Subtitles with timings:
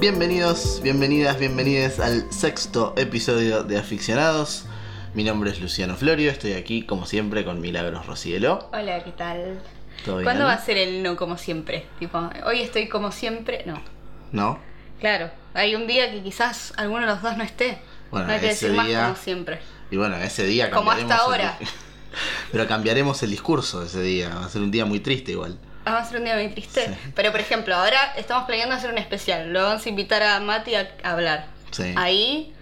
[0.00, 4.66] Bienvenidos, bienvenidas, bienvenidas al sexto episodio de Aficionados.
[5.14, 8.70] Mi nombre es Luciano Florio, estoy aquí como siempre con Milagros Rocielo.
[8.72, 9.60] Hola, ¿qué tal?
[10.04, 10.24] ¿Todo bien?
[10.24, 11.86] ¿Cuándo va a ser el no como siempre?
[11.98, 13.64] Tipo, hoy estoy como siempre.
[13.66, 13.82] No.
[14.30, 14.75] ¿No?
[15.00, 17.78] Claro, hay un día que quizás alguno de los dos no esté.
[18.10, 19.60] Bueno, no hay que ese decir más día- como siempre.
[19.90, 21.58] Y bueno, ese día Como hasta el- ahora.
[22.52, 25.58] Pero cambiaremos el discurso ese día, va a ser un día muy triste igual.
[25.84, 26.86] Vamos a hacer un día muy triste.
[26.86, 27.10] Sí.
[27.14, 29.52] Pero por ejemplo, ahora estamos planeando hacer un especial.
[29.52, 31.46] Lo vamos a invitar a Mati a, a hablar.
[31.70, 31.92] Sí.
[31.96, 32.54] Ahí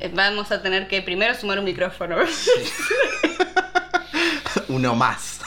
[0.00, 2.16] eh, vamos a tener que primero sumar un micrófono.
[4.68, 5.40] Uno más.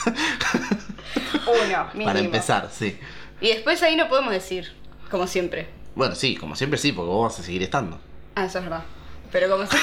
[1.46, 2.04] Uno, mínimo.
[2.06, 2.98] Para empezar, sí.
[3.40, 4.72] Y después ahí no podemos decir,
[5.10, 5.68] como siempre.
[6.00, 7.98] Bueno, sí, como siempre sí, porque vos vas a seguir estando.
[8.34, 8.82] Ah, eso es verdad.
[9.30, 9.76] Pero como si-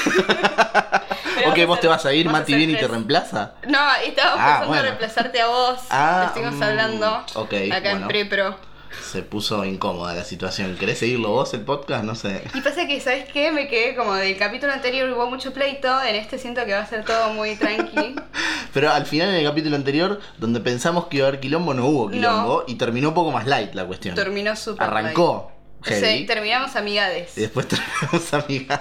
[1.48, 3.52] ¿O que vos te vas a ir, Mati viene y te reemplaza?
[3.68, 4.80] No, estábamos Ah, pensando bueno.
[4.80, 5.78] en reemplazarte a vos.
[5.90, 8.08] Ah, Estuvimos mm, hablando ok, acá en bueno.
[8.08, 8.56] Prepro.
[9.00, 10.76] Se puso incómoda la situación.
[10.76, 12.02] ¿Querés seguirlo vos el podcast?
[12.02, 12.42] No sé.
[12.52, 13.52] Y pasa que, ¿sabes qué?
[13.52, 16.02] Me quedé como del capítulo anterior hubo mucho pleito.
[16.02, 18.16] En este siento que va a ser todo muy tranqui.
[18.74, 21.86] Pero al final en el capítulo anterior, donde pensamos que iba a haber quilombo, no
[21.86, 22.64] hubo quilombo.
[22.66, 24.16] Y terminó un poco más light la cuestión.
[24.16, 24.88] Terminó súper.
[24.88, 25.44] Arrancó.
[25.52, 25.57] light.
[25.82, 27.36] Heavy, Sí, terminamos amigades.
[27.36, 28.80] y después terminamos amigas.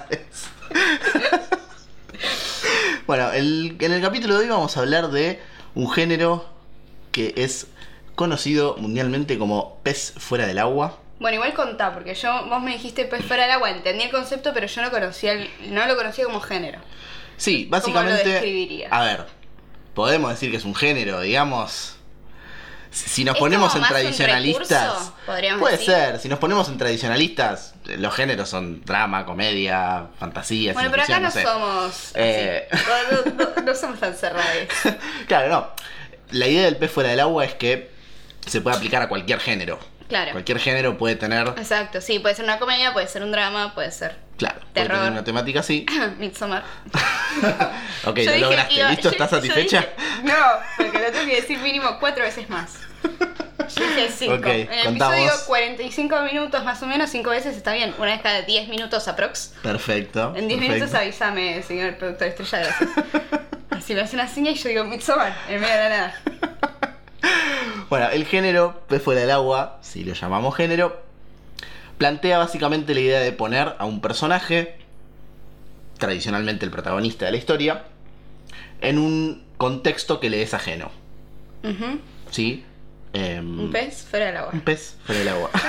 [3.07, 5.39] bueno, el- en el capítulo de hoy vamos a hablar de
[5.75, 6.45] un género
[7.11, 7.67] que es
[8.15, 10.99] conocido mundialmente como pez fuera del agua.
[11.19, 14.51] Bueno, igual contá, porque yo, vos me dijiste pues fuera del agua, entendí el concepto,
[14.53, 16.79] pero yo no conocía el- no lo conocía como género.
[17.37, 18.27] Sí, básicamente.
[18.27, 18.91] describirías?
[18.91, 19.25] A ver,
[19.93, 21.96] podemos decir que es un género, digamos.
[22.91, 25.13] Si nos ¿Es ponemos en tradicionalistas.
[25.27, 25.93] recurso, puede decir?
[25.93, 31.19] ser, si nos ponemos en tradicionalistas, los géneros son drama, comedia, fantasía, Bueno, pero acá
[31.19, 31.43] no sé.
[31.43, 32.11] somos.
[32.15, 32.67] Eh.
[32.71, 34.47] No, no- no- no somos tan cerrados.
[35.27, 35.67] claro, no.
[36.31, 37.89] La idea del pez fuera del agua es que
[38.45, 39.79] se puede aplicar a cualquier género.
[40.07, 40.31] Claro.
[40.31, 41.47] Cualquier género puede tener.
[41.57, 44.97] Exacto, sí, puede ser una comedia, puede ser un drama, puede ser Claro, puede Terror.
[44.99, 45.85] tener una temática así.
[46.19, 46.63] Midsommar.
[48.05, 48.73] Ok, Yo lo lograste.
[48.75, 49.03] iba- ¿Listo?
[49.03, 49.79] yo- ¿Estás satisfecha?
[49.81, 50.33] dije- no,
[50.77, 52.75] porque lo tengo que decir mínimo cuatro veces más.
[53.75, 54.35] Yo dije cinco.
[54.35, 55.15] Ok, en el contamos.
[55.17, 57.93] episodio 45 minutos más o menos, cinco veces está bien.
[57.97, 59.53] Una vez cada 10 minutos aprox.
[59.61, 60.33] Perfecto.
[60.35, 60.73] En 10 perfecto.
[60.85, 62.89] minutos avísame, señor productor estrella, gracias.
[63.71, 66.21] Así me hace una seña y yo digo Midsommar, en medio de la nada.
[67.89, 71.01] Bueno, el género pez fuera del agua, si lo llamamos género,
[71.97, 74.75] plantea básicamente la idea de poner a un personaje,
[75.97, 77.85] tradicionalmente el protagonista de la historia,
[78.81, 80.91] en un contexto que le es ajeno.
[82.29, 82.65] ¿Sí?
[83.13, 84.51] Em, Un pez fuera del agua.
[84.53, 85.49] Un pez fuera del agua.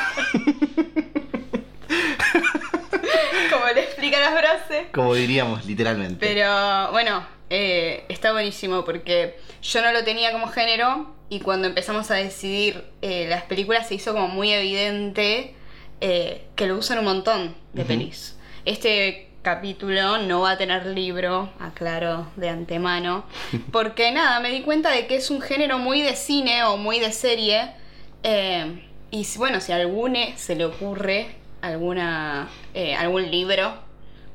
[3.51, 4.89] Como le explica la frase.
[4.93, 6.27] Como diríamos literalmente.
[6.27, 12.11] Pero bueno, eh, está buenísimo porque yo no lo tenía como género y cuando empezamos
[12.11, 15.55] a decidir eh, las películas se hizo como muy evidente
[16.01, 17.89] eh, que lo usan un montón de Ujú.
[17.89, 18.37] pelis.
[18.65, 23.25] Este capítulo no va a tener libro, aclaro de antemano,
[23.73, 26.99] porque nada, me di cuenta de que es un género muy de cine o muy
[27.01, 27.71] de serie.
[28.23, 31.29] eh, y bueno, si a algune se le ocurre
[31.63, 32.49] alguna
[32.99, 33.73] algún libro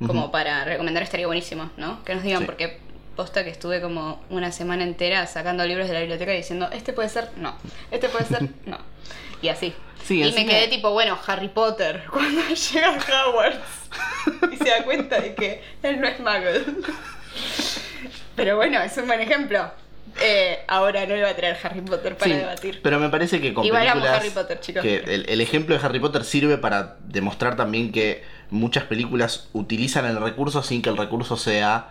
[0.05, 2.03] como para recomendar estaría buenísimo, ¿no?
[2.03, 2.45] Que nos digan Sí.
[2.45, 2.79] porque
[3.15, 6.93] posta que estuve como una semana entera sacando libros de la biblioteca y diciendo, este
[6.93, 7.55] puede ser, no,
[7.91, 8.77] este puede ser, no.
[9.41, 9.73] Y así.
[10.05, 13.57] Sí, y me quedé tipo, bueno, Harry Potter, cuando llega Hogwarts
[14.51, 16.63] y se da cuenta de que él no es Muggle.
[18.35, 19.71] Pero bueno, es un buen ejemplo.
[20.21, 22.79] Eh, ahora no le va a traer Harry Potter para Sí, debatir.
[22.83, 24.19] Pero me parece que con Igual películas.
[24.19, 24.81] Harry Potter, chicos.
[24.83, 30.05] Que el, el ejemplo de Harry Potter sirve para demostrar también que muchas películas utilizan
[30.05, 31.87] el recurso sin que el recurso sea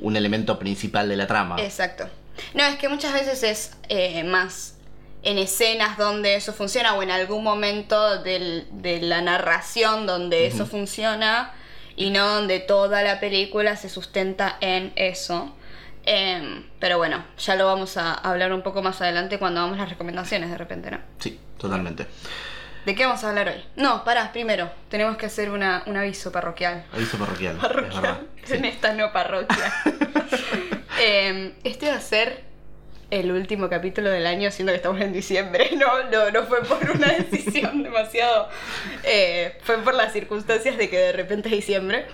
[0.00, 1.56] un elemento principal de la trama.
[1.60, 2.08] Exacto.
[2.54, 4.74] No, es que muchas veces es eh, más
[5.22, 10.66] en escenas donde eso funciona o en algún momento del- de la narración donde eso
[10.66, 11.52] funciona
[11.96, 15.52] y no donde toda la película se sustenta en eso.
[16.04, 19.88] Em, pero bueno, ya lo vamos a hablar un poco más adelante cuando hagamos las
[19.88, 20.98] recomendaciones de repente, ¿no?
[21.18, 22.06] Sí, totalmente.
[22.86, 23.64] ¿De qué vamos a hablar hoy?
[23.74, 26.84] No, pará, primero, tenemos que hacer una, un aviso parroquial.
[26.92, 27.58] Aviso parroquial.
[27.58, 28.48] Es.
[28.48, 28.54] Sí.
[28.54, 29.72] En esta no parroquia.
[31.00, 32.44] Em, este va a ser
[33.10, 35.70] el último capítulo del año, siendo que estamos en diciembre.
[35.76, 38.48] No, no, no fue por una decisión demasiado.
[39.02, 42.06] eh, fue por las circunstancias de que de repente es diciembre.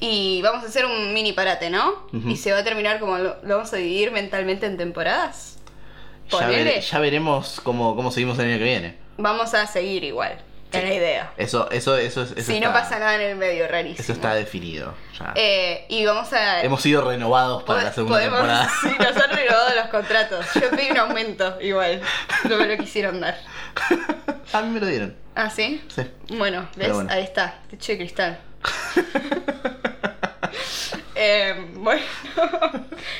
[0.00, 2.06] Y vamos a hacer un mini parate, ¿no?
[2.28, 5.60] Y se va a terminar como lo, lo vamos a dividir mentalmente en temporadas.
[6.30, 9.03] Ya, ya veremos cómo, cómo seguimos el año que viene.
[9.16, 10.38] Vamos a seguir igual.
[10.72, 11.32] Es la idea.
[11.36, 14.02] Eso, eso, eso, eso Si está, no pasa nada en el medio, rarísimo.
[14.02, 14.92] Eso está definido.
[15.16, 15.32] ya.
[15.36, 16.62] Eh, y vamos a.
[16.64, 18.68] Hemos sido renovados para la segunda podemos- temporada.
[18.82, 20.46] Sí, nos han renovado los contratos.
[20.54, 22.00] Yo pedí un aumento, igual.
[22.48, 23.38] No me lo quisieron dar.
[24.52, 25.16] A mí me lo dieron.
[25.36, 25.80] ¿Ah, sí?
[25.94, 26.02] Sí.
[26.30, 26.92] Bueno, ¿ves?
[26.92, 27.08] Bueno.
[27.12, 28.38] Ahí está, techo de cristal.
[31.16, 32.02] Eh, bueno,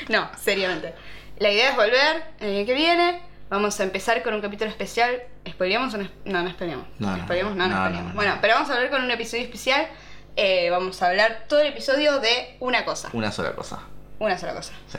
[0.09, 0.93] no, seriamente.
[1.39, 3.21] La idea es volver el año que viene.
[3.49, 5.21] Vamos a empezar con un capítulo especial.
[5.47, 6.09] ¿Spoileamos o no?
[6.25, 6.87] No, no spoileamos.
[6.99, 7.17] No, no.
[7.17, 8.09] No, no, no, no, spoileamos.
[8.09, 8.13] no.
[8.15, 9.87] Bueno, pero vamos a hablar con un episodio especial.
[10.35, 13.09] Eh, vamos a hablar todo el episodio de una cosa.
[13.13, 13.79] Una sola cosa.
[14.19, 14.73] Una sola cosa.
[14.87, 14.97] Sí.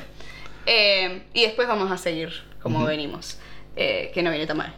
[0.66, 2.31] Eh, y después vamos a seguir
[2.62, 3.38] como venimos.
[3.76, 4.75] eh, que no viene tan mal.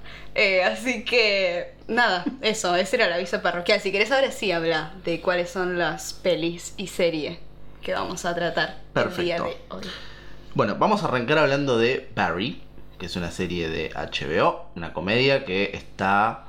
[0.73, 3.81] Así que, nada, eso, ese era el aviso parroquial.
[3.81, 7.39] Si querés, ahora sí habla de cuáles son las pelis y series
[7.83, 9.45] que vamos a tratar el día Perfecto.
[9.45, 9.83] de hoy.
[10.55, 12.61] Bueno, vamos a arrancar hablando de Barry,
[12.99, 16.45] que es una serie de HBO, una comedia que está.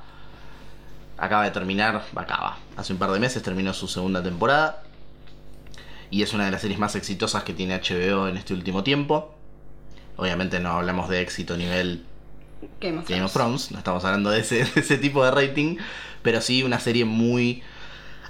[1.16, 2.58] Acaba de terminar, acaba.
[2.76, 4.82] Hace un par de meses terminó su segunda temporada.
[6.10, 9.34] Y es una de las series más exitosas que tiene HBO en este último tiempo.
[10.16, 12.04] Obviamente no hablamos de éxito a nivel
[12.80, 13.70] Game of Game of Thrones.
[13.70, 15.76] No estamos hablando de ese, de ese tipo de rating,
[16.22, 17.62] pero sí una serie muy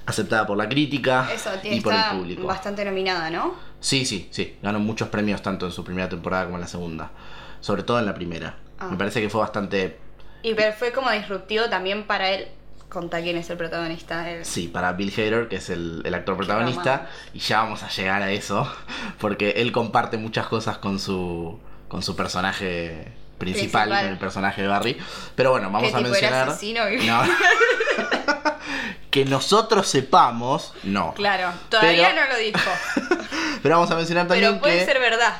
[0.06, 2.46] aceptada por la crítica Eso, y por el público.
[2.46, 3.55] bastante nominada, ¿no?
[3.81, 4.56] Sí, sí, sí.
[4.62, 7.11] Ganó muchos premios tanto en su primera temporada como en la segunda.
[7.60, 8.56] Sobre todo en la primera.
[8.78, 8.88] Ah.
[8.90, 9.98] Me parece que fue bastante.
[10.42, 12.48] Y pero fue como disruptivo también para él.
[12.88, 14.28] Conta quién es el protagonista.
[14.30, 14.44] El...
[14.44, 17.08] Sí, para Bill Hader, que es el, el actor protagonista.
[17.32, 18.70] Y ya vamos a llegar a eso.
[19.20, 21.60] Porque él comparte muchas cosas con su.
[21.88, 23.88] con su personaje principal, Principal.
[24.04, 24.98] con el personaje de Barry.
[25.36, 26.48] Pero bueno, vamos ¿Qué a mencionar.
[26.62, 27.22] y- No.
[29.10, 31.14] que nosotros sepamos, no.
[31.14, 32.70] Claro, todavía Pero- no lo dijo.
[33.62, 34.84] Pero vamos a mencionar también Pero puede que.
[34.86, 35.34] ser verdad.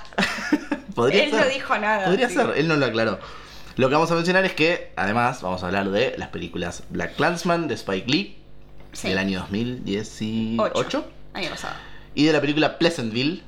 [0.95, 1.41] ¿Podría Él ser?
[1.41, 2.05] no dijo nada.
[2.07, 2.35] Podría sí.
[2.35, 3.19] ser, él no lo aclaró.
[3.77, 7.17] Lo que vamos a mencionar es que, además, vamos a hablar de las películas Black
[7.17, 8.37] Clansman de Spike Lee
[8.93, 9.09] Sí.
[9.09, 11.05] del año 2018 Ocho.
[11.33, 11.75] Año pasado.
[12.15, 13.43] y de la película Pleasantville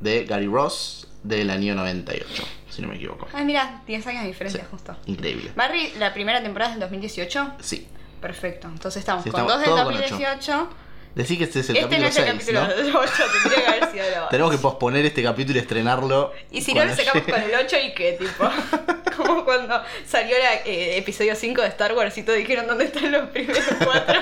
[0.00, 3.26] de Gary Ross del año 98, si no me equivoco.
[3.32, 4.66] Ay, mira, 10 años de diferencia Sí.
[4.70, 4.96] justo.
[5.06, 5.50] Increíble.
[5.56, 7.54] Barry, la primera temporada es del 2018.
[7.60, 7.88] Sí.
[8.20, 8.68] Perfecto.
[8.68, 10.02] Entonces estamos Sí, con dos del todo con ocho.
[10.10, 10.68] 2018.
[11.14, 12.32] Decí que este es el este no capítulo es el 6,
[12.72, 12.98] capítulo ¿no?
[13.00, 13.12] 8,
[13.42, 16.32] tendría que haber sido el Tenemos que posponer este capítulo y estrenarlo.
[16.50, 17.32] Y si no, lo sacamos llegue.
[17.40, 18.50] con el 8 y qué, tipo.
[19.16, 20.34] Como cuando salió
[20.64, 24.20] el episodio 5 de Star Wars y todos dijeron dónde están los primeros cuatro.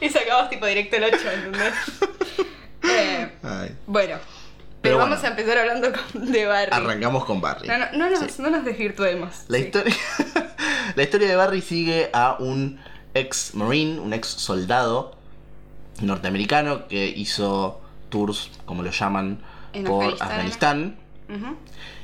[0.00, 1.74] y sacamos tipo directo el 8, ¿entendés?
[2.88, 3.28] Eh,
[3.86, 4.18] bueno.
[4.80, 5.28] Pero, Pero vamos bueno.
[5.36, 6.70] a empezar hablando con, de Barry.
[6.72, 7.66] Arrancamos con Barry.
[7.66, 8.40] No, no, no nos, Sí.
[8.42, 9.34] no nos desvirtuemos.
[9.48, 9.64] La, Sí.
[9.64, 9.94] historia,
[10.94, 12.78] la historia de Barry sigue a un
[13.16, 15.16] ex marine, un ex soldado
[16.00, 19.40] norteamericano que hizo tours, como lo llaman,
[19.72, 20.96] En por Afganistán.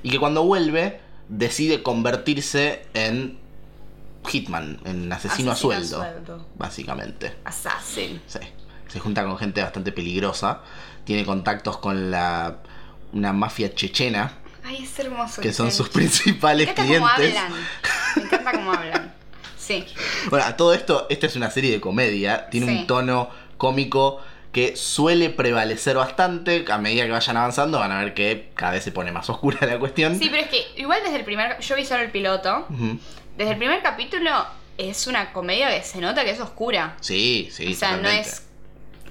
[0.03, 3.39] Y que cuando vuelve decide convertirse en
[4.29, 6.47] hitman, en asesino, a Asesino a sueldo, sueldo.
[6.57, 7.35] básicamente.
[7.45, 8.21] Assassin.
[8.27, 8.39] Sí.
[8.89, 10.61] Se junta con gente bastante peligrosa,
[11.05, 12.59] tiene contactos con la
[13.13, 15.41] una mafia chechena, Ay, es hermoso.
[15.43, 17.43] que son sus principales Me encanta cómo clientes.
[17.43, 17.61] hablan.
[18.17, 19.15] Me encanta cómo hablan.
[19.73, 19.85] Sí.
[20.31, 22.73] Bueno, a todo esto, esta es una serie de comedia, tiene Sí.
[22.81, 24.21] un tono cómico
[24.53, 26.65] que suele prevalecer bastante.
[26.71, 29.59] A medida que vayan avanzando, van a ver que cada vez se pone más oscura
[29.67, 30.19] la cuestión.
[30.19, 31.59] Sí, pero es que igual desde el primer...
[31.61, 32.67] Yo vi solo el piloto.
[33.39, 34.31] Desde el primer capítulo
[34.77, 36.97] es una comedia que se nota que es oscura.
[37.01, 38.15] Sí, sí, o sea, totalmente.
[38.15, 38.43] no es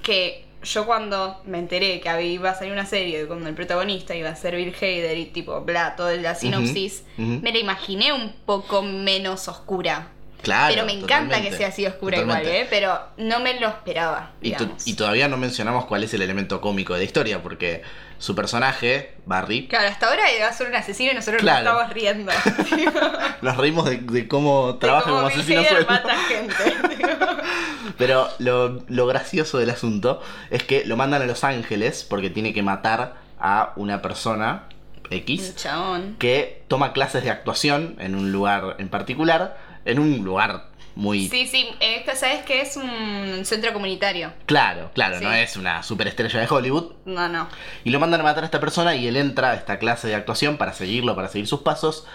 [0.02, 4.28] que yo cuando me enteré que iba a salir una serie donde el protagonista iba
[4.30, 8.82] a ser Bill Hader y tipo, bla, toda la sinopsis, me la imaginé un poco
[8.82, 10.08] menos oscura.
[10.42, 12.48] Claro, pero me encanta que sea así oscura totalmente.
[12.50, 12.66] igual, ¿eh?
[12.68, 14.32] Pero no me lo esperaba.
[14.42, 17.82] Y, todavía no mencionamos cuál es el elemento cómico de la historia, porque
[18.18, 21.64] su personaje, Barry, Claro, hasta ahora va a ser un asesino y nosotros Claro.
[21.64, 22.32] nos estamos riendo.
[23.42, 26.54] nos reímos de, de cómo trabaja como asesino mata gente.
[27.98, 30.20] Pero lo, lo gracioso del asunto
[30.50, 34.64] es que lo mandan a Los Ángeles porque tiene que matar a una persona
[35.10, 36.16] X chabón.
[36.18, 41.46] que toma clases de actuación en un lugar en particular, en un lugar muy Sí,
[41.46, 44.32] sí, esto sabes que es un centro comunitario.
[44.46, 45.24] claro, claro, Sí.
[45.24, 46.92] no es una superestrella de Hollywood.
[47.06, 47.48] No, no.
[47.84, 50.14] Y lo mandan a matar a esta persona y él entra a esta clase de
[50.14, 52.06] actuación para seguirlo, para seguir sus pasos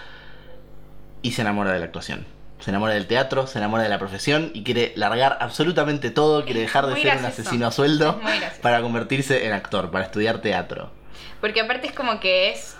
[1.22, 2.24] y se enamora de la actuación.
[2.60, 6.60] Se enamora del teatro, se enamora de la profesión y quiere largar absolutamente todo, quiere
[6.60, 8.20] dejar de muy ser un asesino a sueldo
[8.62, 10.90] para convertirse en actor, para estudiar teatro.
[11.40, 12.76] Porque aparte es como que es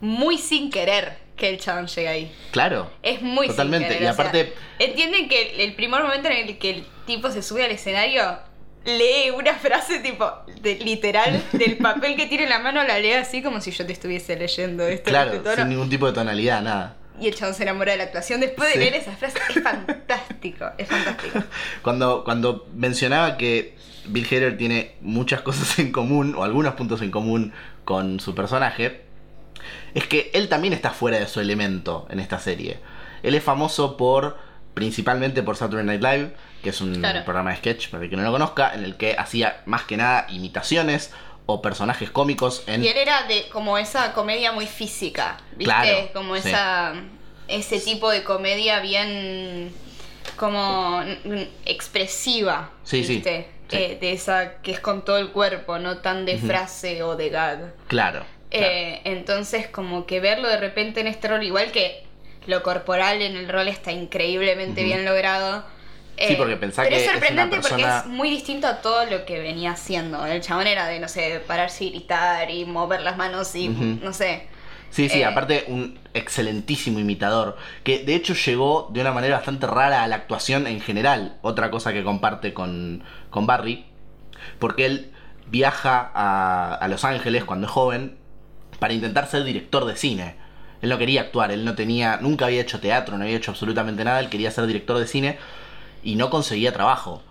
[0.00, 2.32] muy sin querer que el chabón llegue ahí.
[2.50, 2.90] Claro.
[3.02, 4.02] Es muy Totalmente, querer.
[4.02, 7.30] y o sea, aparte- Entienden que el, el primer momento en el que el tipo
[7.30, 8.38] se sube al escenario
[8.84, 10.30] lee una frase tipo
[10.60, 13.84] de, literal del papel que tiene en la mano la lee así como si yo
[13.86, 16.96] te estuviese leyendo esto Claro, este sin ningún tipo de tonalidad, nada.
[17.20, 18.40] y el chabón se enamora de la actuación.
[18.40, 21.42] Después de leer esa frase, es fantástico, es fantástico.
[21.82, 23.76] Cuando, cuando mencionaba que
[24.06, 27.52] Bill Hader tiene muchas cosas en común, o algunos puntos en común
[27.84, 29.02] con su personaje,
[29.94, 32.78] es que él también está fuera de su elemento en esta serie.
[33.22, 34.36] Él es famoso por,
[34.74, 37.24] principalmente por Saturday Night Live, que es un Claro.
[37.24, 39.96] programa de sketch, para el que no lo conozca, en el que hacía más que
[39.96, 41.12] nada imitaciones
[41.46, 42.84] o personajes cómicos en...
[42.84, 45.64] Y él era de como esa comedia muy física, ¿viste?
[45.64, 46.48] Claro, como sí.
[46.48, 46.94] esa
[47.48, 49.72] ese tipo de comedia bien
[50.36, 51.02] como
[51.64, 53.48] expresiva, Sí, sí, ¿viste?
[53.68, 53.76] sí.
[53.76, 57.30] Eh, de esa que es con todo el cuerpo, no tan de frase o de
[57.30, 57.74] gag.
[57.86, 58.24] Claro.
[58.50, 58.66] Claro.
[58.72, 62.04] Eh, entonces, como que verlo de repente en este rol, igual que
[62.46, 65.64] lo corporal en el rol está increíblemente bien logrado.
[66.20, 68.80] Sí, porque pensá pero que es es una sorprendente persona- porque es muy distinto a
[68.80, 70.26] todo lo que venía haciendo.
[70.26, 74.12] El chabón era de, no sé, pararse y gritar y mover las manos y, no
[74.12, 74.48] sé.
[74.90, 79.66] Sí, sí, Eh, aparte un excelentísimo imitador, que de hecho llegó de una manera bastante
[79.66, 83.84] rara a la actuación en general, otra cosa que comparte con, con Barry,
[84.58, 85.12] porque él
[85.46, 88.16] viaja a, a Los Ángeles cuando es joven
[88.78, 90.36] para intentar ser director de cine.
[90.82, 94.04] Él no quería actuar, él no tenía, nunca había hecho teatro, no había hecho absolutamente
[94.04, 95.38] nada, él quería ser director de cine
[96.04, 97.22] y no conseguía trabajo.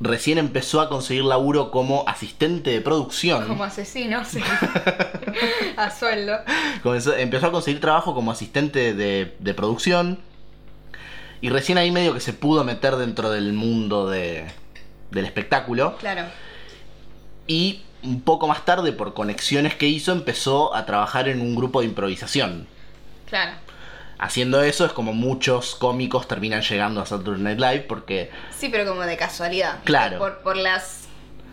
[0.00, 3.46] Recién empezó a conseguir laburo como asistente de producción.
[3.46, 4.40] Como asesino, sí.
[5.76, 6.38] a sueldo.
[6.82, 10.18] Comenzó- empezó a conseguir trabajo como asistente de, de producción.
[11.40, 14.44] Y recién ahí medio que se pudo meter dentro del mundo de,
[15.12, 15.96] del espectáculo.
[15.98, 16.22] Claro.
[17.46, 21.80] Y un poco más tarde, por conexiones que hizo, empezó a trabajar en un grupo
[21.80, 22.66] de improvisación.
[23.28, 23.52] Claro.
[24.18, 28.30] Haciendo eso es como muchos cómicos terminan llegando a Saturday Night Live porque...
[28.56, 29.80] Sí, pero como de casualidad.
[29.84, 30.18] Claro.
[30.18, 31.02] Por, por las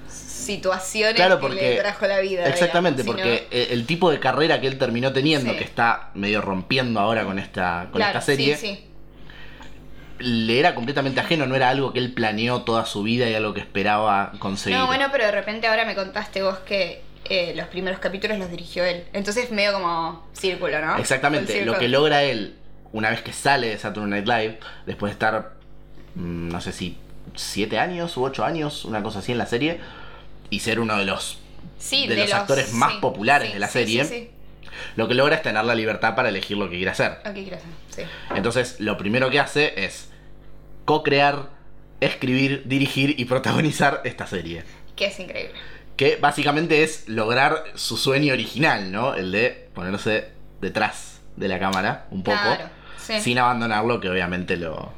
[0.07, 1.69] situaciones Claro, que porque...
[1.71, 2.45] le trajo la vida.
[2.47, 5.57] Exactamente, digamos, porque el, el tipo de carrera que él terminó teniendo, Sí.
[5.57, 8.85] que está medio rompiendo ahora con esta, con Claro, esta serie, Sí, sí.
[10.23, 13.53] Le era completamente ajeno, no era algo que él planeó toda su vida y algo
[13.53, 14.77] que esperaba conseguir.
[14.77, 18.49] No, bueno, pero de repente ahora me contaste vos que eh, los primeros capítulos los
[18.49, 19.05] dirigió él.
[19.13, 20.97] Entonces medio como círculo, ¿no?
[20.97, 22.55] Exactamente, lo que logra él
[22.93, 25.53] una vez que sale de Saturday Night Live, después de estar,
[26.15, 26.97] mm, no sé si,
[27.35, 29.79] siete años u ocho años, una cosa así en la serie,
[30.49, 31.39] y ser uno de los,
[31.79, 34.31] Sí, de los actores más populares de la serie.
[34.95, 37.19] Lo que logra es tener la libertad para elegir lo que quiere hacer.
[37.23, 37.29] sí.
[37.29, 37.71] Ok, gracias.
[37.89, 38.01] Sí.
[38.35, 40.09] Entonces, lo primero que hace es
[40.85, 41.49] co-crear,
[42.01, 44.63] escribir, dirigir y protagonizar esta serie.
[44.95, 45.53] Que es increíble.
[45.95, 49.13] Que básicamente es lograr su sueño original, ¿no?
[49.15, 50.29] El de ponerse
[50.61, 52.37] detrás de la cámara un poco.
[52.41, 52.69] Claro.
[52.97, 53.19] Sí.
[53.19, 54.91] Sin abandonarlo, que obviamente lo,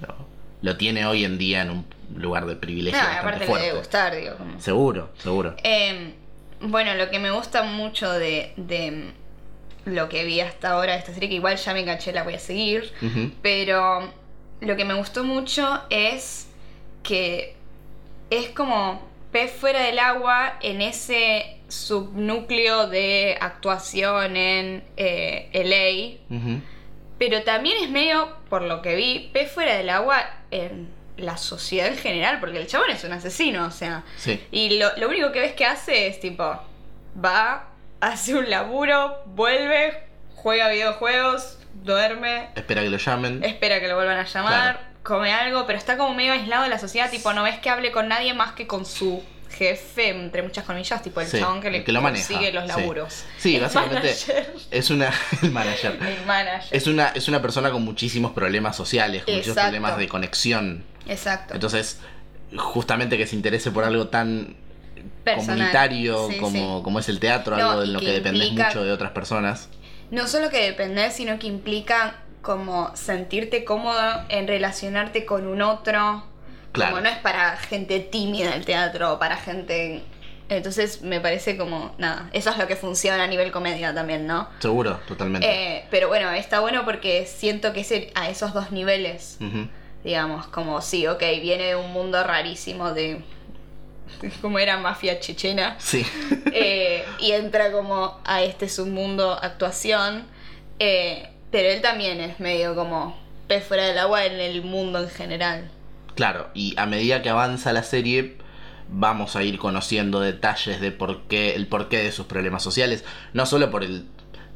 [0.00, 0.14] lo,
[0.60, 1.86] lo tiene hoy en día en un
[2.16, 3.66] lugar de privilegio No, bastante aparte le fuerte.
[3.66, 4.36] debe gustar, digo.
[4.36, 4.60] Como...
[4.60, 5.54] Seguro, seguro.
[5.62, 6.14] Eh,
[6.60, 9.12] bueno, lo que me gusta mucho de, de
[9.84, 12.34] lo que vi hasta ahora de esta serie, que igual ya me enganché, la voy
[12.34, 12.92] a seguir.
[13.40, 14.12] Pero
[14.64, 16.48] lo que me gustó mucho es
[17.02, 17.56] que
[18.30, 26.58] es como pez fuera del agua en ese subnúcleo de actuación en eh, LA.
[27.18, 31.88] Pero también es medio, por lo que vi, pez fuera del agua en la sociedad
[31.88, 34.04] en general, porque el chabón es un asesino, o sea.
[34.16, 34.42] Sí.
[34.50, 36.58] Y lo, lo único que ves que hace es tipo,
[37.24, 37.68] va,
[38.00, 40.02] hace un laburo, vuelve,
[40.34, 43.42] juega videojuegos, duerme, Espera que lo llamen.
[43.44, 44.78] espera que lo vuelvan a llamar, Claro.
[45.02, 47.92] come algo, pero está como medio aislado de la sociedad, tipo, no ves que hable
[47.92, 51.70] con nadie más que con su jefe, entre muchas comillas, tipo el Sí, chabón que
[51.70, 53.24] le que lo maneja, consigue los laburos.
[53.38, 54.54] Sí, El básicamente manager.
[54.70, 55.10] es una.
[55.42, 55.98] El manager.
[56.00, 56.76] El manager.
[56.76, 59.60] Es una, es una persona con muchísimos problemas sociales, con Exacto.
[59.62, 60.84] problemas de conexión.
[61.06, 61.54] Exacto.
[61.54, 62.00] Entonces,
[62.56, 64.56] justamente que se interese por algo tan
[65.22, 65.56] Personal.
[65.56, 68.90] comunitario Sí, como, como es el teatro, No, algo y lo que, que mucho de
[68.92, 69.68] otras personas.
[70.10, 76.24] No solo que depender, sino que implica como sentirte cómodo en relacionarte con un otro.
[76.72, 76.92] Claro.
[76.92, 80.02] Como no es para gente tímida el teatro, para gente...
[80.48, 84.46] Entonces me parece como, nada, eso es lo que funciona a nivel comedia también, ¿no?
[84.58, 85.48] Seguro, totalmente.
[85.48, 89.38] Eh, pero bueno, está bueno porque siento que es a esos dos niveles,
[90.04, 93.22] digamos, como sí, ok, viene de un mundo rarísimo de...
[94.40, 95.76] como era mafia chechena.
[95.78, 96.04] Sí.
[96.56, 100.24] Eh, y entra como a este submundo actuación.
[100.78, 103.16] eh, pero él también es medio como
[103.48, 105.68] pez fuera del agua en el mundo en general.
[106.14, 108.36] Claro, y a medida que avanza la serie,
[108.88, 113.04] vamos a ir conociendo detalles de por qué, el porqué de sus problemas sociales.
[113.32, 114.06] No solo por el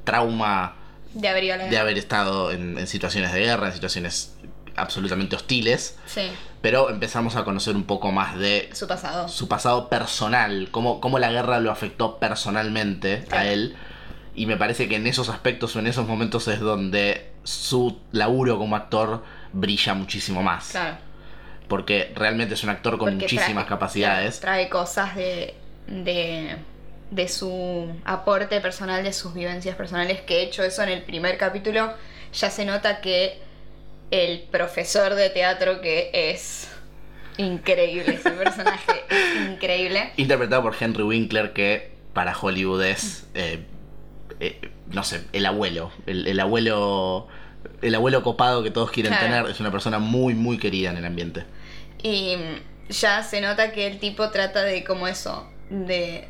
[0.04, 0.76] trauma
[1.14, 4.36] De haber de haber estado en, en situaciones de guerra, en situaciones
[4.78, 6.30] absolutamente hostiles, Sí,
[6.62, 9.28] pero empezamos a conocer un poco más de su pasado.
[9.28, 13.76] su pasado personal, cómo, cómo la guerra lo afectó personalmente a él.
[14.34, 18.56] Y me parece que en esos aspectos o en esos momentos es donde su laburo
[18.58, 20.68] como actor brilla muchísimo más.
[20.70, 20.96] Claro.
[21.68, 24.40] Porque realmente es un actor con Porque muchísimas trae- capacidades.
[24.40, 25.54] trae cosas de,
[25.88, 26.56] de,
[27.10, 31.36] de su aporte personal, de sus vivencias personales, que he hecho eso en el primer
[31.36, 31.92] capítulo.
[32.32, 33.42] Ya se nota que
[34.10, 36.68] el profesor de teatro que es
[37.36, 40.10] increíble, ese personaje es increíble.
[40.16, 43.64] Interpretado por Henry Winkler, que para Hollywood es, eh,
[44.40, 45.92] eh, no sé, el abuelo.
[46.06, 47.28] El, el abuelo.
[47.82, 49.26] El abuelo copado que todos quieren Claro.
[49.26, 49.50] tener.
[49.50, 51.44] Es una persona muy, muy querida en el ambiente.
[52.02, 52.36] Y
[52.88, 56.28] ya se nota que el tipo trata de como eso, de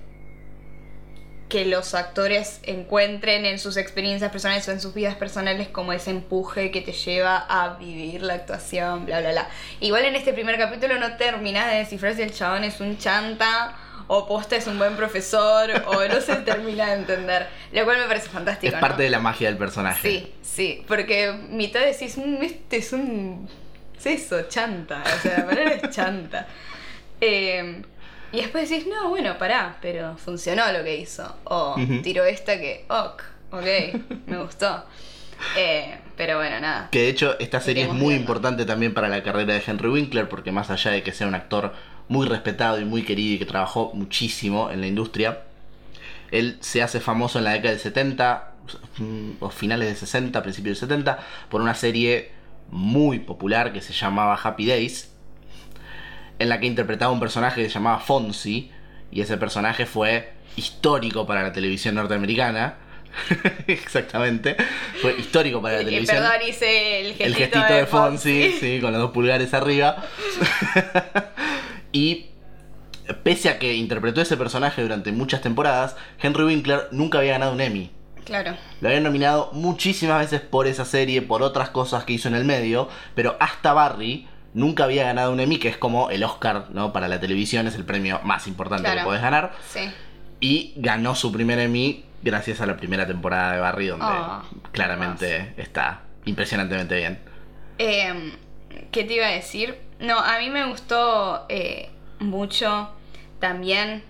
[1.49, 6.11] que los actores encuentren en sus experiencias personales o en sus vidas personales como ese
[6.11, 9.49] empuje que te lleva a vivir la actuación, bla, bla, bla.
[9.81, 13.76] Igual en este primer capítulo no terminas de descifrar si el chabón es un chanta
[14.09, 17.47] o posta es un buen profesor o no se termina de entender.
[17.73, 18.75] Lo cual me parece fantástico.
[18.75, 19.05] es parte ¿no?
[19.05, 20.09] de la magia del personaje.
[20.09, 23.49] Sí, sí, porque mitad decís, "Mm, este es un...
[23.99, 26.47] Es eso, chanta, o sea, la palabra es chanta.
[27.21, 27.83] Eh,
[28.33, 31.35] y después decís, no, bueno, pará, pero funcionó lo que hizo.
[31.45, 33.67] O tiró esta que, ok, ok,
[34.27, 34.85] me gustó.
[35.57, 36.89] Eh, pero bueno, nada.
[36.91, 38.21] Que de hecho esta serie es muy viendo.
[38.21, 41.35] importante también para la carrera de Henry Winkler, porque más allá de que sea un
[41.35, 41.73] actor
[42.09, 45.43] muy respetado y muy querido y que trabajó muchísimo en la industria,
[46.31, 48.53] él se hace famoso en la década del 70
[48.99, 51.19] mm, o finales de 60, principios del 70,
[51.49, 52.33] por una serie
[52.71, 55.15] muy popular que se llamaba Happy Days,
[56.38, 58.71] en la que interpretaba un personaje que se llamaba Fonzie,
[59.11, 62.75] y ese personaje fue histórico para la televisión norteamericana.
[63.66, 64.57] Exactamente.
[65.00, 66.18] Fue histórico para la Eh, televisión.
[66.18, 69.97] perdón, hice el gestito, El gestito de Fonzie, sí, con los dos pulgares arriba.
[71.92, 72.26] y
[73.23, 77.61] pese a que interpretó ese personaje durante muchas temporadas, Henry Winkler nunca había ganado un
[77.61, 77.90] Emmy.
[78.25, 78.54] Claro.
[78.83, 82.45] Lo habían nominado muchísimas veces por esa serie, por otras cosas que hizo en el
[82.45, 84.28] medio, pero hasta Barry
[84.59, 86.93] nunca había ganado un Emmy, que es como el Oscar, ¿no?
[86.93, 89.00] Para la televisión es el premio más importante Claro.
[89.00, 89.53] que podés ganar.
[89.68, 89.90] Sí.
[90.40, 94.42] Y ganó su primer Emmy gracias a la primera temporada de Barry, donde Oh,
[94.73, 97.18] claramente está impresionantemente bien.
[97.79, 98.33] Eh,
[98.90, 99.77] ¿Qué te iba a decir?
[100.01, 102.90] No, a mí me gustó eh, mucho
[103.40, 104.03] también.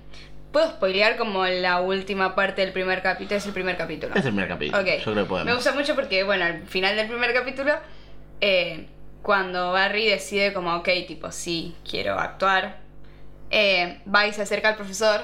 [0.52, 3.36] ¿Puedo spoilear como la última parte del primer capítulo?
[3.36, 4.14] Es el primer capítulo.
[4.14, 4.80] Es el primer capítulo.
[4.80, 4.86] Ok.
[4.98, 5.44] Yo creo que podemos.
[5.46, 7.74] Me gusta mucho porque, bueno, al final del primer capítulo,
[8.40, 8.86] eh,
[9.28, 12.78] cuando Barry decide como, ok, tipo, sí, quiero actuar,
[13.50, 15.20] eh, va y se acerca al profesor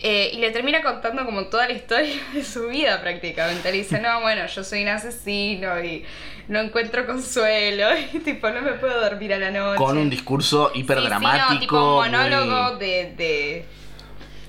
[0.00, 3.70] eh, y le termina contando como toda la historia de su vida prácticamente.
[3.70, 6.04] Le dice, no, bueno, yo soy un asesino y
[6.48, 9.78] no encuentro consuelo y tipo, no me puedo dormir a la noche.
[9.78, 11.54] Con un discurso hiper Sí, sí, dramático.
[11.54, 13.64] no, tipo un monólogo muy- de, de-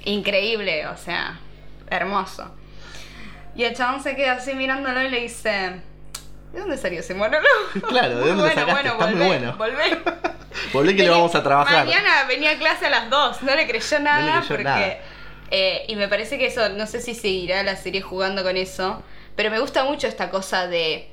[0.06, 1.40] Increíble, o sea,
[1.88, 2.52] hermoso.
[3.56, 5.82] Y el chabón se queda así mirándolo y le dice...
[6.56, 7.46] ¿De dónde salió ese monólogo?
[7.90, 8.72] Claro, ¿de Muy dónde lo bueno, sacaste?
[8.72, 9.58] bueno, Está muy volvé, bueno.
[9.58, 10.02] volvé.
[10.74, 11.86] Volvé que lo vamos a trabajar.
[11.86, 14.64] Mañana venía a clase a las 2, no le creyó nada creyó porque...
[14.64, 14.98] nada.
[15.52, 19.04] eh, y me parece que eso, no sé si seguirá la serie jugando con eso,
[19.36, 21.10] pero me gusta mucho esta cosa de...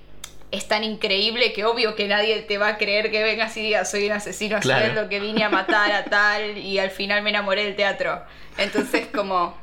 [0.53, 3.91] Es tan increíble que obvio que nadie te va a creer que vengas y digas
[3.91, 4.85] soy un asesino Claro.
[4.85, 8.23] sueldo que vine a matar a tal y al final me enamoré del teatro.
[8.59, 9.61] Entonces como...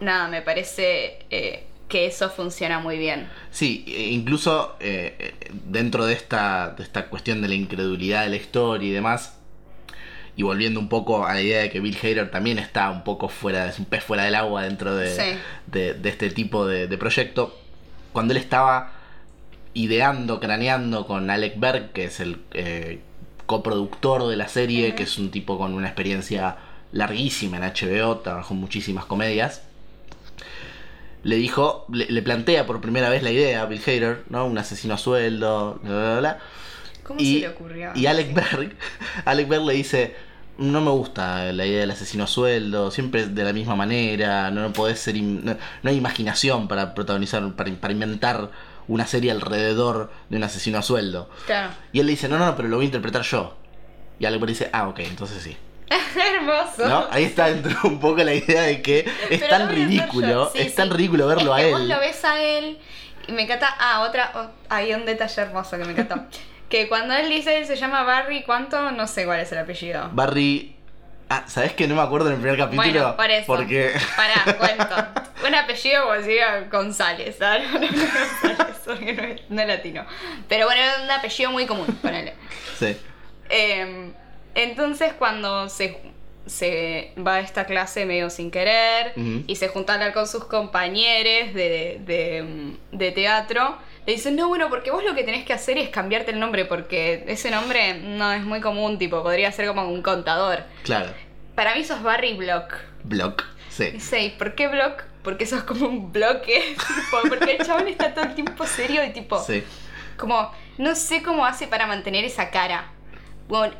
[0.00, 3.28] Nada, me parece eh, que eso funciona muy bien.
[3.50, 8.30] Sí, e incluso eh, eh, dentro de esta, de esta cuestión de la incredulidad de
[8.30, 9.36] la historia y demás,
[10.36, 13.28] y volviendo un poco a la idea de que Bill Hader también está un poco
[13.28, 15.38] fuera, es un pez fuera del agua dentro de, Sí.
[15.66, 17.54] de, de este tipo de, de proyecto,
[18.12, 18.92] cuando él estaba
[19.74, 23.00] ideando, craneando con Alec Berg, que es el eh,
[23.46, 26.56] coproductor de la serie, que es un tipo con una experiencia
[26.92, 29.62] larguísima en HBO, trabajó en muchísimas comedias
[31.22, 34.46] le dijo, le, le plantea por primera vez la idea a Bill Hader, ¿no?
[34.46, 36.38] Un asesino a sueldo, bla, bla, bla.
[37.02, 37.90] ¿Cómo Y, se le ocurrió?
[37.94, 38.76] y Alec Berg,
[39.24, 40.14] Alec Berg le dice,
[40.58, 44.50] no me gusta la idea del asesino a sueldo, siempre es de la misma manera,
[44.50, 48.50] no, no podés ser, no, no hay imaginación para protagonizar, para, para inventar
[48.88, 51.28] una serie alrededor de un asesino a sueldo.
[51.46, 51.72] Claro.
[51.92, 53.56] Y él le dice, no, no, no, pero lo voy a interpretar yo.
[54.18, 55.56] Y Alec Berg dice, ah, ok, entonces sí.
[56.34, 56.88] Hermoso.
[56.88, 57.06] ¿No?
[57.10, 60.50] Ahí está dentro un poco la idea de que es Pero tan ridículo.
[60.52, 60.76] Sí, es sí.
[60.76, 61.72] tan ridículo verlo Es a él.
[61.72, 62.78] Vos lo ves a él
[63.26, 63.74] y me encanta.
[63.78, 64.32] Ah, otra.
[64.34, 66.16] oh, hay un detalle hermoso que me encantó.
[66.68, 68.92] que cuando él dice él se llama Barry, ¿cuánto?
[68.92, 70.08] No sé cuál es el apellido.
[70.12, 70.76] Barry.
[71.28, 72.90] Ah, ¿sabes que no me acuerdo en el primer capítulo?
[72.90, 73.46] Bueno, por eso.
[73.46, 73.92] Porque.
[74.16, 75.46] Pará, cuento.
[75.46, 76.36] Un apellido como si
[76.70, 77.68] González, ¿sabes?
[78.84, 80.04] Porque no es, no es latino.
[80.48, 82.34] Pero bueno, era un apellido muy común, ponele.
[82.78, 82.96] sí.
[83.48, 84.12] Eh,
[84.54, 85.98] entonces cuando se,
[86.46, 89.12] se va a esta clase medio sin querer
[89.46, 94.48] y se junta a hablar con sus compañeros de, de- de teatro, le dicen, no,
[94.48, 97.94] bueno, porque vos lo que tenés que hacer es cambiarte el nombre, porque ese nombre
[97.94, 100.64] no es muy común, tipo, podría ser como un contador.
[100.82, 101.10] Claro.
[101.54, 102.74] Para mí sos Barry Block.
[103.04, 103.92] Block, sí.
[104.18, 105.04] ¿y por qué Block?
[105.22, 106.60] Porque sos como un bloque.
[106.76, 109.62] tipo, porque el chabón está todo el tiempo serio y tipo, Sí.
[110.16, 112.90] como, no sé cómo hace para mantener esa cara.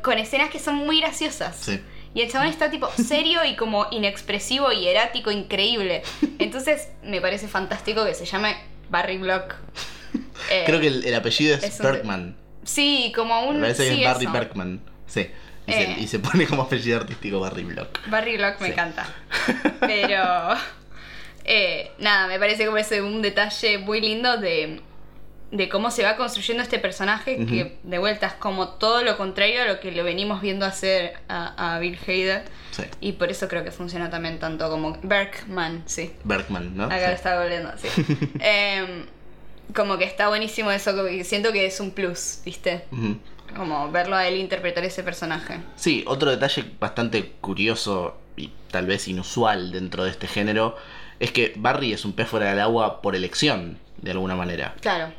[0.01, 1.55] Con escenas que son muy graciosas.
[1.55, 1.81] Sí.
[2.13, 6.03] Y el chabón está tipo serio y como inexpresivo y erático, increíble.
[6.39, 8.57] Entonces me parece fantástico que se llame
[8.89, 9.55] Barry Block.
[10.49, 12.35] Eh, Creo que el, el apellido es, es un- Bergman.
[12.63, 13.55] Sí, como un.
[13.55, 14.33] Me parece que es Barry eso.
[14.33, 14.81] Bergman.
[15.07, 15.29] Sí.
[15.67, 15.93] Y, Eh.
[15.95, 17.99] se, y se pone como apellido artístico Barry Block.
[18.07, 18.73] Barry Block me Sí.
[18.73, 19.07] encanta.
[19.79, 20.55] Pero.
[21.43, 24.81] eh, nada, me parece como ese un detalle muy lindo de,
[25.51, 29.63] de cómo se va construyendo este personaje que de vuelta es como todo lo contrario
[29.63, 32.43] a lo que lo venimos viendo hacer a, a Bill Hader.
[32.71, 32.83] Sí.
[33.01, 36.13] Y por eso creo que funciona también tanto como Bergman, sí.
[36.23, 36.85] Bergman, ¿no?
[36.85, 37.05] Acá Sí.
[37.07, 37.87] lo estaba volviendo, sí.
[38.39, 39.05] Em,
[39.75, 42.85] como que está buenísimo eso, como que siento que es un plus, ¿viste?
[43.55, 45.59] Como verlo a él interpretar ese personaje.
[45.75, 50.77] Sí, otro detalle bastante curioso y tal vez inusual dentro de este género
[51.19, 54.75] es que Barry es un pez fuera del agua por elección, de alguna manera.
[54.81, 55.13] Claro.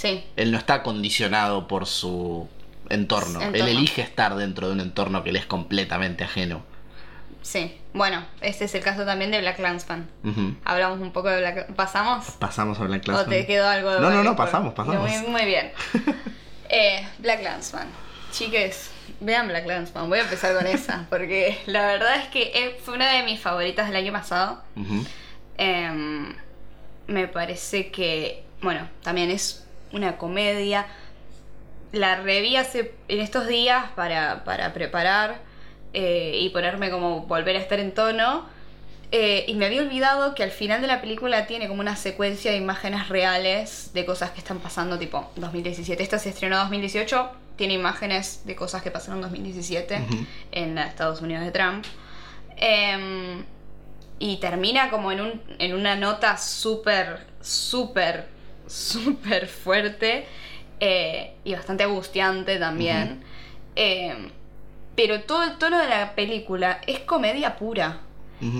[0.00, 2.48] Sí, Él no está condicionado por su
[2.88, 3.38] entorno.
[3.42, 3.56] Entorno.
[3.64, 6.62] Él elige estar dentro de un entorno que le es completamente ajeno.
[7.42, 7.76] sí.
[7.92, 10.08] Bueno, este es el caso también de Black Landsman.
[10.22, 10.54] Ujú.
[10.64, 11.12] Black ¿Pasamos?
[11.24, 12.24] de Black ¿Pasamos?
[12.38, 13.28] Pasamos a Black ¿O Clansman.
[13.30, 15.10] te quedó algo de No, no, no, pasamos, pasamos.
[15.10, 15.72] Muy, muy bien.
[16.72, 17.88] Eh, Black Landsman.
[18.30, 20.08] Chiques, vean Black Landsman.
[20.08, 23.40] Voy a empezar con esa, porque la verdad es que eh, fue una de mis
[23.40, 24.62] favoritas del año pasado.
[25.58, 26.32] Em,
[27.08, 30.86] me parece que, bueno, también es una comedia.
[31.92, 35.40] La reví hace, en estos días para, para preparar
[35.92, 38.46] eh, y ponerme como volver a estar en tono.
[39.12, 42.52] Eh, y me había olvidado que al final de la película tiene como una secuencia
[42.52, 46.00] de imágenes reales de cosas que están pasando, tipo 2017.
[46.00, 50.26] Esta se estrenó en 2018, tiene imágenes de cosas que pasaron en 2017 Ujú.
[50.52, 51.84] en Estados Unidos de Trump.
[52.56, 53.44] Em,
[54.20, 58.28] y termina como en, un, en una nota súper, súper,
[58.70, 60.26] súper fuerte
[60.78, 63.22] eh, y bastante angustiante también.
[63.74, 64.30] Em,
[64.96, 68.00] pero todo el tono de la película es comedia pura.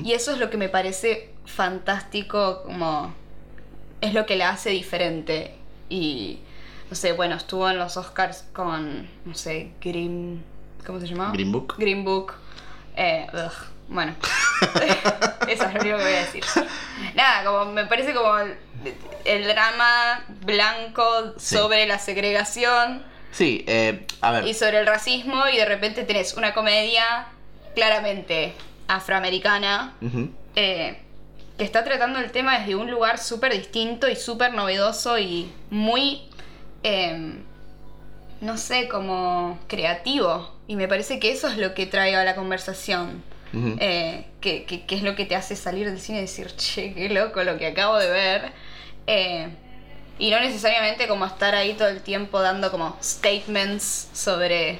[0.05, 3.15] Y eso es lo que me parece fantástico, como
[4.03, 5.55] es lo que la hace diferente.
[5.89, 6.41] Y,
[6.91, 10.45] no sé, bueno, estuvo en los Oscars con, no sé, Green...
[10.85, 11.31] ¿Cómo se llama?
[11.33, 11.77] Green Book.
[11.79, 12.35] Green Book.
[12.95, 13.53] Eh, ugh,
[13.91, 14.15] bueno,
[15.49, 16.45] eso es lo único que voy a decir.
[17.15, 18.57] Nada, como me parece como el,
[19.25, 21.57] el drama blanco Sí.
[21.57, 24.47] sobre la segregación Sí, eh, a ver.
[24.47, 27.27] y sobre el racismo y de repente tenés una comedia
[27.75, 28.55] claramente
[28.89, 29.95] afroamericana
[30.57, 31.01] eh,
[31.59, 36.23] que está tratando el tema desde un lugar súper distinto y súper novedoso y muy,
[36.83, 37.43] em,
[38.41, 40.57] no sé, como creativo.
[40.67, 43.23] Y me parece que eso es lo que trae a la conversación.
[43.53, 43.77] Ujú.
[43.81, 46.95] Eh, que, que- que es lo que te hace salir del cine y decir, che,
[46.95, 48.53] qué loco lo que acabo de ver.
[49.07, 49.49] Eh,
[50.19, 54.79] y no necesariamente como estar ahí todo el tiempo dando como statements sobre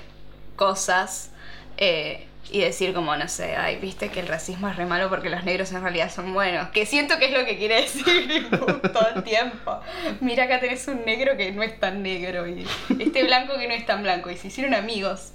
[0.57, 1.31] cosas.
[1.79, 5.31] eh, y decir como, no sé, ay, viste que el racismo es re malo porque
[5.31, 6.69] los negros en realidad son buenos.
[6.71, 8.49] Que siento que es lo que quiere decir
[8.93, 9.79] todo el tiempo.
[10.21, 12.67] Mira, acá tenés un negro que no es tan negro y
[12.99, 14.31] este blanco que no es tan blanco.
[14.33, 15.31] Y se hicieron amigos.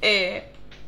[0.00, 0.44] Eh,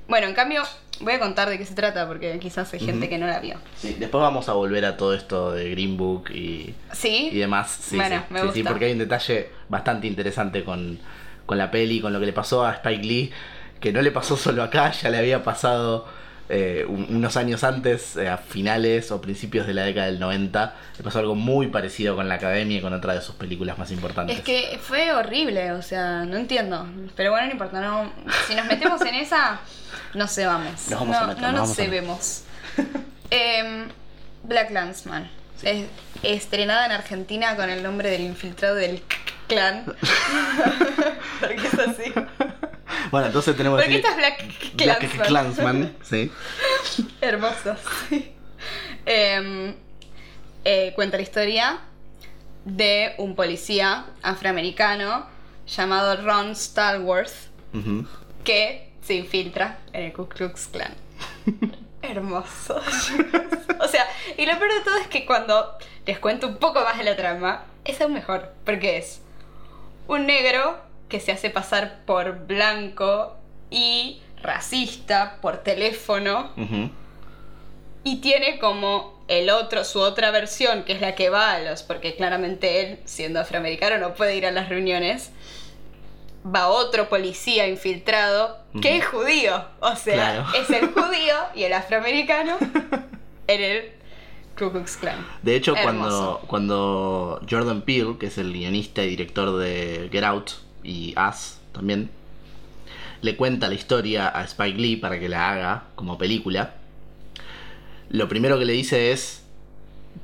[0.06, 0.62] bueno, en cambio,
[1.00, 3.56] voy a contar de qué se trata porque quizás hay gente que no la vio.
[3.76, 7.30] Sí, después vamos a volver a todo esto de Green Book y, ¿Sí?
[7.32, 7.70] y demás.
[7.80, 8.70] Sí, Bueno, sí, me sí, sí, gusta.
[8.70, 10.98] porque hay un detalle bastante interesante con,
[11.44, 13.30] con la peli, con lo que le pasó a Spike Lee,
[13.80, 16.06] que no le pasó solo acá, ya le había pasado
[16.48, 20.74] eh, un- unos años antes, eh, a finales o principios de la década del 90.
[20.96, 23.90] Le pasó algo muy parecido con la academia y con otra de sus películas más
[23.90, 24.36] importantes.
[24.38, 26.86] Es que fue horrible, o sea, no entiendo.
[27.16, 28.12] Pero bueno, no importa, no,
[28.46, 29.60] si nos metemos en esa,
[30.14, 30.88] no se vamos.
[30.90, 32.42] Nos vamos a no, meter, no nos nos a cebemos.
[33.30, 33.88] Em,
[34.44, 35.28] Black Landsman.
[35.62, 35.86] Es-
[36.22, 39.02] estrenada en Argentina con el nombre del infiltrado del
[39.48, 39.84] clan.
[41.40, 42.12] Porque es así.
[43.10, 45.26] Bueno, entonces tenemos Porque esta es Black Black.
[45.26, 46.30] Klansman, sí.
[47.20, 47.76] Hermoso,
[48.08, 48.32] sí.
[49.04, 49.74] Em,
[50.64, 51.78] eh, cuenta la historia
[52.64, 55.26] de un policía afroamericano
[55.66, 57.32] llamado Ron Stallworth
[57.72, 58.06] Ujú.
[58.44, 60.94] que se infiltra en el Ku Klux Klan.
[62.02, 62.80] Hermoso.
[63.80, 66.98] o sea, y lo peor de todo es que cuando les cuento un poco más
[66.98, 69.20] de la trama, es aún mejor, porque es
[70.08, 73.36] un negro que se hace pasar por blanco
[73.70, 76.50] y racista por teléfono
[78.04, 81.82] y tiene como el otro, su otra versión, que es la que va a los,
[81.82, 85.30] porque claramente él, siendo afroamericano, no puede ir a las reuniones,
[86.44, 89.64] va otro policía infiltrado que es judío.
[89.80, 90.46] O sea, Claro.
[90.56, 92.56] es el judío y el afroamericano
[93.48, 93.92] en el
[94.56, 95.26] Ku Klux Klan.
[95.42, 100.50] De hecho, cuando, cuando Jordan Peele, que es el guionista y director de Get Out
[100.86, 102.10] y Us también,
[103.22, 106.74] le cuenta la historia a Spike Lee para que la haga como película,
[108.10, 109.42] lo primero que le dice es: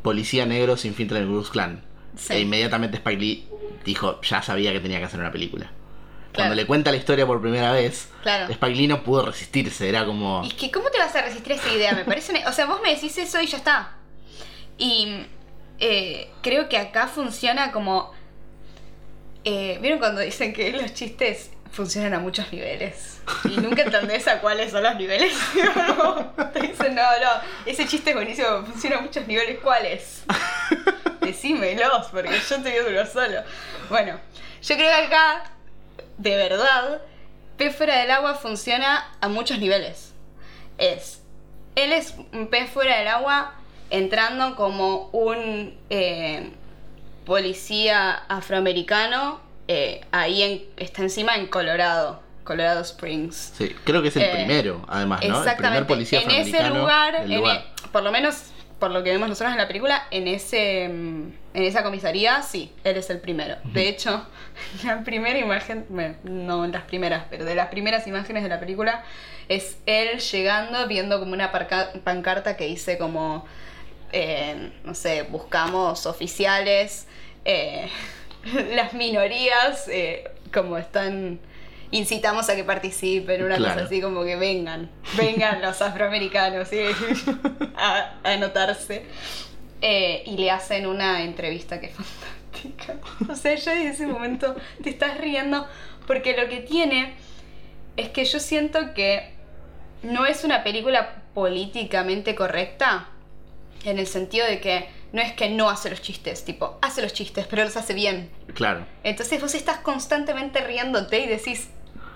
[0.03, 1.83] Policía negro se infiltra en el Klan.
[2.17, 2.35] Sí.
[2.35, 3.47] E inmediatamente Spike Lee
[3.85, 5.71] dijo: Ya sabía que tenía que hacer una película.
[6.35, 8.51] Cuando le cuenta la historia por primera vez, Claro.
[8.51, 9.87] Spike Lee no pudo resistirse.
[9.89, 10.43] Era como.
[10.45, 11.93] Y es que, ¿cómo te vas a resistir a esa idea?
[11.95, 12.33] Me parece.
[12.33, 13.97] una- O sea, vos me decís eso y ya está.
[14.79, 15.25] Y
[15.79, 18.13] eh, creo que acá funciona como.
[19.45, 23.21] Eh, ¿Vieron cuando dicen que los chistes funcionan a muchos niveles?
[23.45, 25.35] Y nunca entendés a cuáles son los niveles.
[26.53, 27.31] te dicen, no, no,
[27.67, 29.59] ese chiste es buenísimo, funciona a muchos niveles.
[29.61, 30.23] ¿Cuáles?
[31.21, 33.43] Decímelos, porque yo te digo uno solo.
[33.89, 34.19] Bueno,
[34.63, 35.45] yo creo que acá,
[36.19, 37.01] de verdad,
[37.57, 40.13] pez fuera del agua funciona a muchos niveles.
[40.79, 41.21] Es,
[41.75, 43.55] él es un pez fuera del agua
[43.91, 46.51] entrando como un eh,
[47.25, 53.53] policía afroamericano, eh, ahí en- está encima en Colorado, Colorado Springs.
[53.57, 55.27] Sí, creo que es el Eh, primero, además, ¿no?
[55.27, 55.69] El Exactamente.
[55.69, 57.43] primer policía en ese lugar, en
[57.93, 58.45] por lo menos
[58.79, 62.73] por lo que vemos nosotros en la película, en ese mm, en esa comisaría, sí,
[62.83, 63.55] él es el primero.
[63.63, 64.27] De hecho,
[64.85, 69.05] la primera imagen, bueno, no las primeras, pero de las primeras imágenes de la película,
[69.49, 73.47] es él llegando, viendo como una pancarta que dice como,
[74.13, 77.07] eh, no sé, buscamos oficiales,
[77.45, 77.89] eh,
[78.75, 81.41] las minorías, eh, como están
[81.91, 83.75] incitamos a que participen, una Claro.
[83.75, 86.81] cosa así como que vengan, vengan los afroamericanos ¿sí?
[87.77, 89.05] a, a anotarse.
[90.25, 92.97] Y le hacen una entrevista que es fantástica.
[93.33, 95.67] O sea, ya en ese momento te estás riendo
[96.07, 97.15] porque lo que tiene
[97.97, 99.35] es que yo siento que
[100.03, 103.09] no es una película políticamente correcta
[103.85, 107.13] en el sentido de que no es que no hace los chistes, tipo, hace los
[107.13, 108.31] chistes, pero los hace bien.
[108.55, 108.87] Claro.
[109.05, 111.69] Entonces vos estás constantemente riéndote y decís,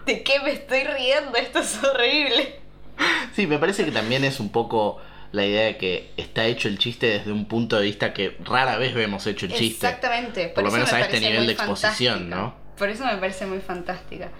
[0.06, 1.36] ¿de qué me estoy riendo?
[1.36, 2.60] Esto es horrible.
[3.34, 4.98] Sí, me parece que también es un poco
[5.32, 8.78] la idea de que está hecho el chiste desde un punto de vista que rara
[8.78, 9.86] vez vemos hecho el chiste.
[9.86, 10.48] Exactamente.
[10.48, 12.36] Por lo menos me a este nivel de exposición, fantástica.
[12.36, 12.54] ¿no?
[12.78, 14.30] Por eso me parece muy fantástica.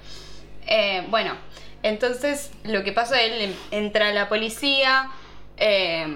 [0.66, 1.34] Eh, bueno,
[1.82, 5.10] entonces lo que pasa, él en- entra a la policía,
[5.58, 6.06] eh,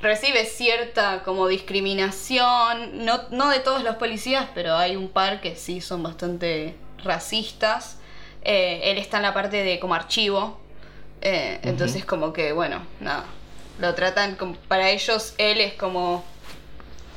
[0.00, 5.56] recibe cierta como discriminación, no, no de todos los policías, pero hay un par que
[5.56, 7.98] sí son bastante racistas.
[8.42, 10.60] Eh, él está en la parte de como archivo,
[11.20, 13.24] eh, entonces como que, bueno, nada,
[13.80, 16.24] lo tratan como, para ellos él es como,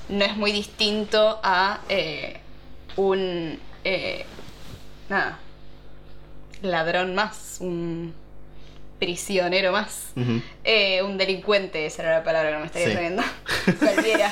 [0.10, 2.39] no es muy distinto a eh,
[2.96, 4.26] un, eh,
[5.10, 5.39] nada,
[6.62, 8.13] ladrón más, un
[9.02, 10.12] prisionero más.
[10.64, 12.94] Eh, un delincuente, esa era la palabra que no me estaría Sí.
[12.94, 13.24] saliendo.
[13.80, 14.32] Cualquiera.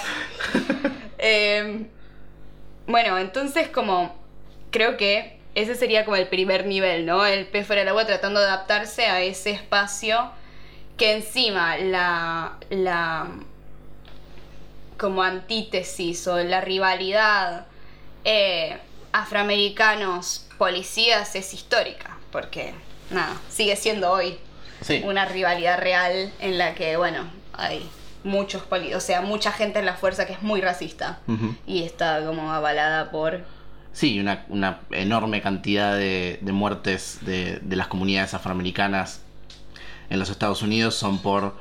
[1.18, 1.88] Eh,
[2.86, 4.16] bueno, entonces como
[4.70, 7.26] creo que ese sería como el primer nivel, ¿no?
[7.26, 10.30] El pez fuera del agua tratando de adaptarse a ese espacio
[10.98, 13.28] que encima la, la
[14.98, 17.66] como antítesis o la rivalidad
[18.24, 18.78] eh,
[19.14, 22.74] afroamericanos policías es histórica, porque
[23.10, 24.38] nada, sigue siendo hoy
[24.82, 25.02] Sí.
[25.06, 27.88] una rivalidad real en la que, bueno, hay
[28.24, 31.20] muchos poli o sea, mucha gente en la fuerza que es muy racista
[31.66, 33.44] y está como avalada por...
[33.92, 39.22] Sí, una, una enorme cantidad de, de muertes de, de las comunidades afroamericanas
[40.10, 41.56] en los Estados Unidos son por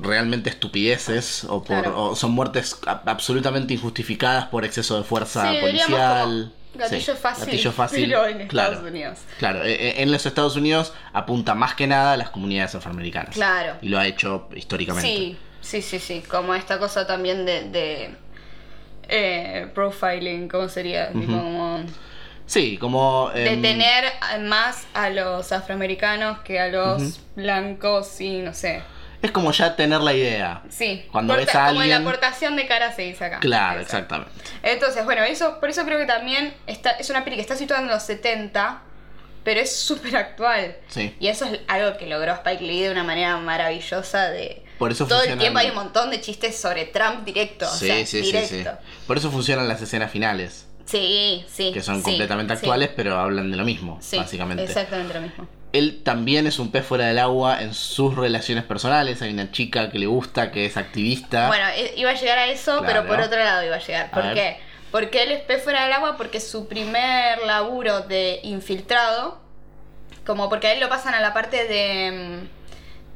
[0.00, 2.02] realmente estupideces o por Claro.
[2.10, 6.52] o son muertes absolutamente injustificadas por exceso de fuerza Sí, policial.
[6.78, 8.72] Gatillo Sí, fácil, gatillo fácil, pero en claro.
[8.72, 9.18] Estados Unidos.
[9.38, 13.34] Claro, e- e- en los Estados Unidos apunta más que nada a las comunidades afroamericanas.
[13.34, 13.74] Claro.
[13.82, 15.06] Y lo ha hecho históricamente.
[15.08, 17.68] Sí, sí, sí, sí, como esta cosa también de...
[17.68, 18.10] de
[19.10, 21.08] eh, profiling, ¿cómo sería?
[21.12, 21.80] Tipo, como
[22.46, 23.30] Sí, como...
[23.34, 24.04] de em, tener
[24.40, 28.82] más a los afroamericanos que a los blancos y no sé.
[29.20, 30.62] Es como ya tener la idea.
[30.68, 33.40] Sí, Cuando porta- ves a como en la alguien- aportación de cara se dice acá.
[33.40, 34.30] Claro, exactamente.
[34.62, 37.82] Entonces, bueno, eso, por eso creo que también está, es una peli que está situada
[37.82, 38.82] en los 70,
[39.42, 40.76] pero es súper actual.
[40.88, 41.16] Sí.
[41.18, 44.64] Y eso es algo que logró Spike Lee de una manera maravillosa de...
[44.78, 47.86] Por eso Todo el tiempo hay un montón de chistes sobre Trump directo, o Sí,
[47.88, 48.70] sea, sí, sí, directo.
[48.80, 48.88] sí.
[49.08, 51.72] Por eso funcionan las escenas finales, Sí, sí.
[51.72, 52.58] que son sí, completamente sí.
[52.58, 54.62] actuales, pero hablan de lo mismo, Sí, básicamente.
[54.62, 55.48] exactamente lo mismo.
[55.72, 59.20] Él también es un pez fuera del agua en sus relaciones personales.
[59.22, 61.48] Hay una chica que le gusta, que es activista.
[61.48, 64.06] Bueno, i- iba a llegar a eso, pero por otro lado iba a llegar.
[64.06, 64.34] A ¿Por ver.
[64.34, 64.56] qué?
[64.90, 69.38] Porque él es pez fuera del agua porque su primer laburo de infiltrado,
[70.24, 72.10] como porque a él lo pasan a la parte de
[72.42, 72.48] mm,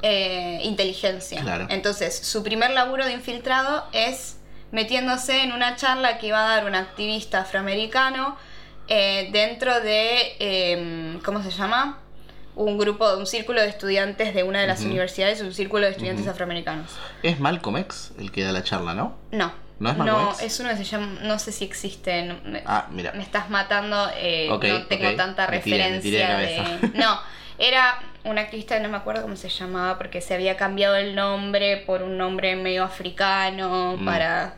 [0.02, 1.40] eh, inteligencia.
[1.40, 1.66] Claro.
[1.70, 4.36] Entonces, su primer laburo de infiltrado es
[4.70, 8.36] metiéndose en una charla que iba a dar un activista afroamericano
[8.88, 11.98] eh, dentro de, eh, ¿cómo se llama?
[12.54, 16.26] Un grupo, un círculo de estudiantes de una de las universidades, un círculo de estudiantes
[16.28, 16.90] afroamericanos.
[17.22, 19.16] Es Malcolm X el que da la charla, ¿no?
[19.30, 19.52] No.
[19.78, 20.42] ¿No es Malcolm X?
[20.42, 22.22] es uno que se llama, no sé si existe.
[22.24, 23.12] no- me, Ah, mira.
[23.12, 26.88] me estás matando, eh, no tengo tanta Me tiré, me tiré de referencia de...
[26.98, 27.18] No,
[27.58, 31.78] era un activista, no me acuerdo cómo se llamaba, porque se había cambiado el nombre
[31.78, 34.04] por un nombre medio africano Mm.
[34.04, 34.56] para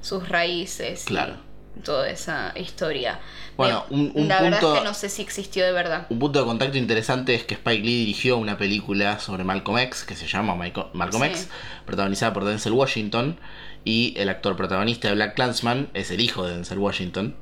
[0.00, 1.02] sus raíces.
[1.04, 1.34] y Claro.
[1.84, 3.18] Toda esa historia.
[3.56, 6.06] Bueno, un- un la verdad punto- es que no sé si existió de verdad.
[6.10, 10.04] Un punto de contacto interesante es que Spike Lee dirigió una película sobre Malcolm X
[10.04, 11.28] que se llama Michael- Malcolm Sí.
[11.30, 11.48] X,
[11.86, 13.38] protagonizada por Denzel Washington.
[13.84, 17.36] Y el actor protagonista de Black Clansman es el hijo de Denzel Washington,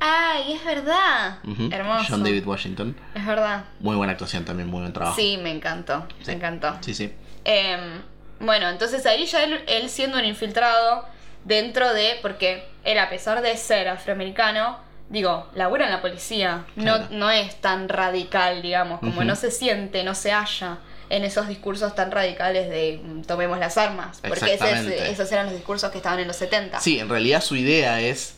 [0.00, 1.38] ¡Ay, es verdad!
[1.70, 2.04] Hermoso.
[2.08, 2.96] John David Washington.
[3.14, 3.64] Es verdad.
[3.80, 5.16] Muy buena actuación también, muy buen trabajo.
[5.16, 6.06] Sí, me encantó.
[6.18, 6.24] Sí.
[6.26, 6.76] Me encantó.
[6.80, 7.12] Sí, sí.
[7.44, 8.00] Em,
[8.40, 11.06] bueno, entonces ahí ya él, él siendo un infiltrado
[11.44, 14.78] dentro de, porque él a pesar de ser afroamericano,
[15.08, 17.06] digo, labura en la policía, Claro.
[17.10, 20.78] no, no es tan radical, digamos, como no se siente, no se halla
[21.10, 25.54] en esos discursos tan radicales de mm, tomemos las armas, porque ese esos eran los
[25.54, 26.80] discursos que estaban en los 70.
[26.80, 28.36] Sí, en realidad su idea es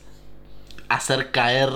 [0.89, 1.71] hacer caer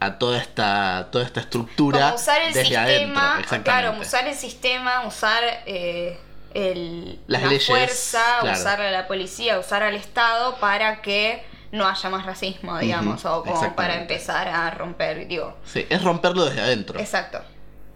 [0.00, 3.62] a toda esta, toda esta estructura como usar el desde sistema, adentro.
[3.62, 6.18] Claro, usar el sistema, usar eh,
[6.54, 8.58] el, Las la leyes, fuerza, claro.
[8.58, 13.34] usar a la policía, usar al Estado para que no haya más racismo, digamos, Ujú,
[13.34, 15.56] o como para empezar a romper, digo.
[15.64, 17.00] Sí, es romperlo desde adentro.
[17.00, 17.40] Exacto.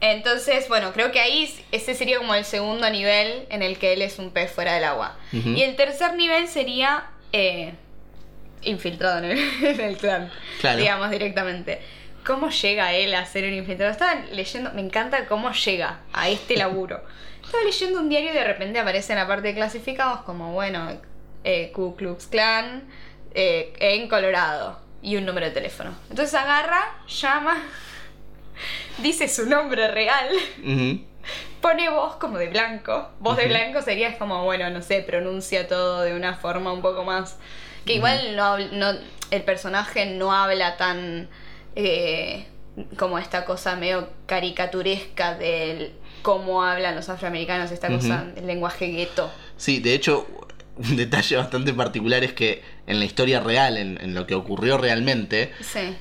[0.00, 4.02] Entonces, bueno, creo que ahí ese sería como el segundo nivel en el que él
[4.02, 5.16] es un pez fuera del agua.
[5.32, 5.50] Ujú.
[5.50, 7.74] Y el tercer nivel sería eh,
[8.62, 10.78] infiltrado en el, en el clan, Claro.
[10.78, 11.80] digamos directamente.
[12.26, 13.92] ¿Cómo llega él a ser un infiltrado?
[13.92, 17.02] Estaba leyendo, me encanta cómo llega a este laburo.
[17.46, 20.90] Estaba leyendo un diario y de repente aparece en la parte de clasificados como, bueno,
[21.44, 22.84] eh, Ku Klux Klan
[23.34, 25.94] eh, en Colorado y un número de teléfono.
[26.10, 27.56] Entonces agarra, llama,
[28.98, 30.28] dice su nombre real,
[31.60, 33.10] pone voz como de blanco.
[33.20, 37.04] Voz de blanco sería como, bueno, no sé, pronuncia todo de una forma un poco
[37.04, 37.36] más.
[37.84, 38.98] Que igual no, no-
[39.30, 41.28] el personaje no habla tan.
[41.76, 42.46] eh,
[42.98, 45.94] como esta cosa medio caricaturesca del
[46.26, 48.34] cómo hablan los afroamericanos, esta cosa Ujú.
[48.34, 49.30] del lenguaje gueto.
[49.56, 50.26] Sí, de hecho,
[50.76, 54.76] un detalle bastante particular es que en la historia real, en, en lo que ocurrió
[54.76, 55.94] realmente, Sí.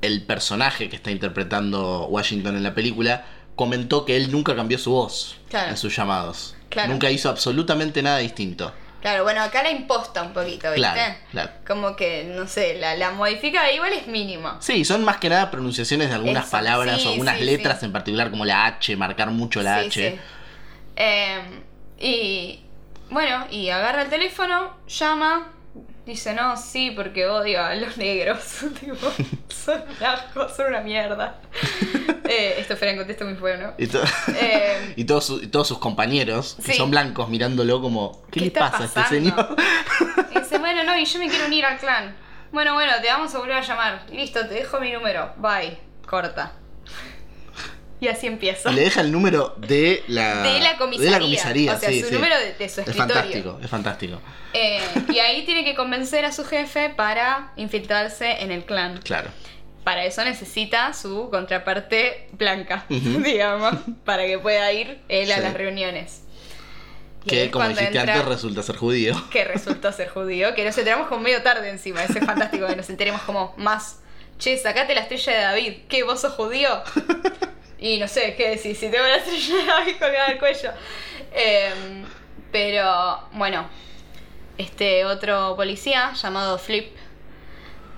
[0.00, 3.24] el personaje que está interpretando Washington en la película
[3.56, 5.70] comentó que él nunca cambió su voz Claro.
[5.70, 6.54] en sus llamados.
[6.68, 6.92] Claro.
[6.92, 8.72] Nunca hizo absolutamente nada distinto.
[9.02, 10.80] Claro, bueno, acá la imposta un poquito, ¿viste?
[10.80, 11.50] Claro, claro.
[11.66, 14.56] Como que, no sé, la, la modifica, igual es mínimo.
[14.60, 17.80] Sí, son más que nada pronunciaciones de algunas Eso, palabras sí, o algunas sí, letras
[17.80, 17.86] sí.
[17.86, 19.90] en particular, como la H, marcar mucho la H.
[20.10, 20.20] sí.
[20.94, 21.62] Em,
[21.98, 22.60] y
[23.10, 25.48] bueno, y agarra el teléfono, llama,
[26.06, 28.38] dice, no, sí, porque odio a los negros.
[28.80, 28.96] tipo,
[29.48, 31.36] son asco, son una mierda.
[32.24, 33.74] Eh, esto fuera en contexto muy feo, ¿no?
[33.76, 38.22] Y, to- Em, y todos, su- y todos sus compañeros, que son blancos, mirándolo como,
[38.30, 39.56] ¿qué, ¿Qué le pasa a este señor?
[40.34, 42.16] y dice, bueno, no, y yo me quiero unir al clan.
[42.52, 44.06] Bueno, bueno, te vamos a volver a llamar.
[44.12, 45.34] Listo, te dejo mi número.
[45.36, 45.76] Bye.
[46.06, 46.52] Corta.
[48.02, 48.70] Y así empieza.
[48.72, 51.04] Y le deja el número de la, De la comisaría.
[51.04, 52.14] de la comisaría, O sea, sí, su sí.
[52.14, 53.14] número de- de su Es escritorio.
[53.14, 54.20] fantástico, es fantástico.
[54.54, 54.80] Eh,
[55.12, 58.98] y ahí tiene que convencer a su jefe para infiltrarse en el clan.
[59.04, 59.30] Claro.
[59.84, 63.20] Para eso necesita su contraparte blanca, Ujú.
[63.24, 66.22] digamos, para que pueda ir él a las reuniones.
[67.24, 69.14] Y Que es como dijiste entra- antes resulta ser judío.
[69.30, 72.74] que resultó ser judío, que nos enteramos como medio tarde encima, ese es fantástico que
[72.74, 74.00] nos enteremos como más,
[74.40, 76.68] che, sacate la estrella de David, ¿qué, vos sos judío?
[77.84, 78.78] Y no sé, ¿qué decís?
[78.78, 80.70] Si tengo la estrella de David colgada al cuello.
[81.34, 82.04] Em,
[82.52, 83.68] pero, bueno,
[84.56, 86.94] este otro policía llamado Flip,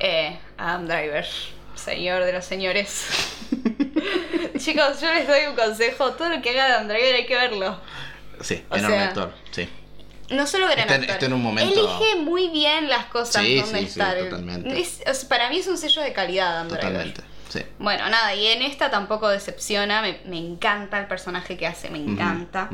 [0.00, 1.26] eh, Adam Driver,
[1.74, 3.06] señor de los señores.
[4.58, 7.78] Chicos, yo les doy un consejo, todo lo que haga Adam Driver hay que verlo.
[8.40, 9.68] Sí, O enorme sea, actor, sí.
[10.30, 11.14] No solo gran Está en- actor.
[11.14, 14.80] está en un momento- Elige muy bien las cosas Sí, donde sí, sí, totalmente.
[14.80, 16.80] Es- para mí es un sello de calidad, Adam Driver.
[16.86, 17.20] Totalmente.
[17.54, 17.62] Sí.
[17.78, 20.02] Bueno, nada, y en esta tampoco decepciona.
[20.02, 22.68] Me, me encanta el personaje que hace, me encanta.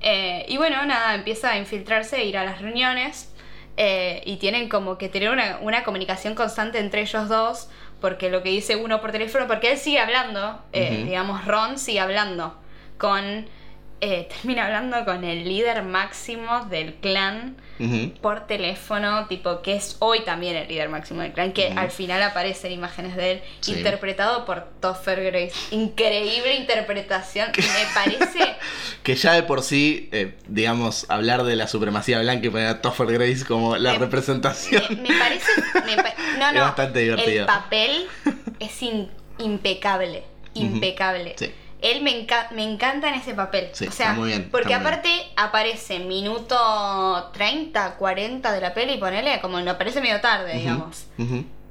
[0.00, 3.32] Eh, y bueno, nada, empieza a infiltrarse, a ir a las reuniones.
[3.78, 7.68] eh, y tienen como que tener una, una comunicación constante entre ellos dos.
[8.00, 12.00] porque lo que dice uno por teléfono, porque él sigue hablando, eh, digamos, Ron sigue
[12.00, 12.54] hablando
[12.98, 13.46] con,
[14.00, 17.56] eh, termina hablando con el líder máximo del clan
[18.22, 22.22] por teléfono, tipo que es hoy también el líder máximo del clan, que al final
[22.22, 23.72] aparecen imágenes de él, Sí.
[23.74, 25.52] interpretado por Topher Grace.
[25.72, 28.54] Increíble interpretación, me parece...
[29.02, 32.80] Que ya de por sí, eh, digamos, hablar de la supremacía blanca y poner a
[32.80, 34.82] Topher Grace como la Me- representación.
[34.90, 35.46] Me, me parece.
[35.84, 36.60] me pa- no, Es no.
[36.62, 37.40] bastante divertido.
[37.42, 38.06] El papel
[38.58, 40.24] es in- impecable.
[40.54, 41.34] Impecable.
[41.38, 41.52] Sí.
[41.90, 43.68] Él me, enca- me encanta en ese papel.
[43.72, 48.60] Sí, o sea, está muy bien, porque está muy aparte aparece minuto 30, 40 de
[48.60, 51.06] la peli, ponele, como no aparece medio tarde, digamos.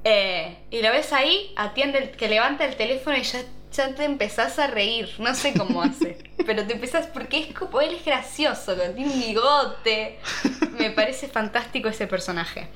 [0.03, 3.39] Eh, y lo ves ahí, atiende, el- que levanta el teléfono y ya,
[3.73, 5.09] ya te empezás a reír.
[5.19, 6.17] No sé cómo hace.
[6.45, 10.19] pero te empezás, porque es como, él es gracioso, tiene un bigote.
[10.77, 12.67] Me parece fantástico ese personaje.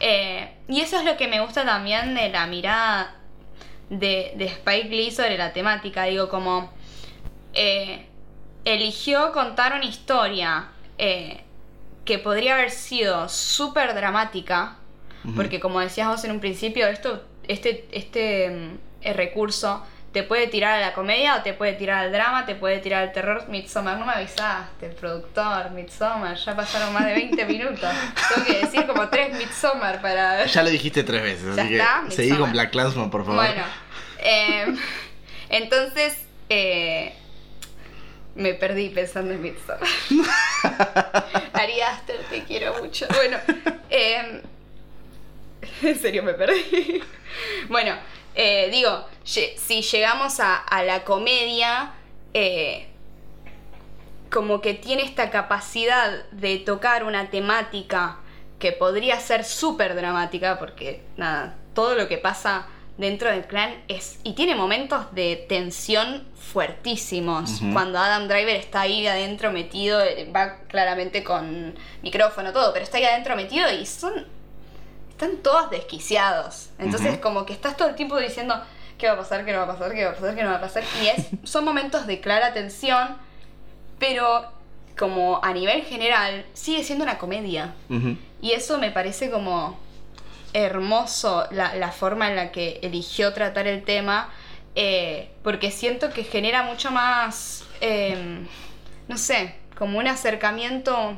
[0.00, 3.14] Eh, y eso es lo que me gusta también de la mirada
[3.98, 6.04] de, de Spike Lee sobre la temática.
[6.04, 6.72] Digo, como
[7.52, 8.06] eh,
[8.64, 10.68] eligió contar una historia
[10.98, 11.42] eh,
[12.04, 14.76] que podría haber sido súper dramática.
[15.34, 19.82] Porque como decías vos en un principio, esto, este, este mm, eh, recurso
[20.12, 23.04] te puede tirar a la comedia o te puede tirar al drama, te puede tirar
[23.04, 23.48] al terror.
[23.48, 27.90] Midsommar, no me avisaste, productor, Midsommar, ya pasaron más de 20 minutos.
[28.34, 30.44] Tengo que decir como tres Midsommar para...
[30.44, 32.40] Ya lo dijiste tres veces, Ya así está, que seguí Midsommar.
[32.40, 33.46] con Black Clansman, por favor.
[33.46, 33.62] Bueno,
[34.24, 34.74] eh,
[35.48, 36.18] entonces
[36.48, 37.14] eh,
[38.34, 39.80] me perdí pensando en Midsommar.
[41.52, 43.06] Ari Aster, te quiero mucho.
[43.14, 43.38] Bueno,
[43.90, 44.42] eh,
[45.82, 47.02] en serio me perdí.
[47.68, 47.96] Bueno,
[48.34, 51.92] eh, digo, si llegamos a, a la comedia,
[52.32, 52.88] eh,
[54.30, 58.18] como que tiene esta capacidad de tocar una temática
[58.58, 62.66] que podría ser súper dramática, porque nada, todo lo que pasa
[62.96, 64.18] dentro del clan es.
[64.22, 67.60] y tiene momentos de tensión fuertísimos.
[67.72, 72.98] Cuando Adam Driver está ahí adentro metido, eh, va claramente con micrófono, todo, pero está
[72.98, 74.26] ahí adentro metido y son.
[75.10, 76.70] están todos desquiciados.
[76.78, 78.60] Entonces, como que estás todo el tiempo diciendo.
[78.96, 79.44] ¿Qué va a pasar?
[79.44, 79.92] ¿Qué no va a pasar?
[79.92, 80.36] ¿Qué va a pasar?
[80.36, 80.84] ¿Qué no va a pasar?
[81.02, 83.16] Y es, son momentos de clara tensión,
[83.98, 84.52] pero
[84.96, 87.74] como a nivel general sigue siendo una comedia.
[88.40, 89.78] Y eso me parece como
[90.54, 94.30] hermoso la, la forma en la que eligió tratar el tema,
[94.74, 98.46] eh, porque siento que genera mucho más, eh,
[99.08, 101.16] no sé, como un acercamiento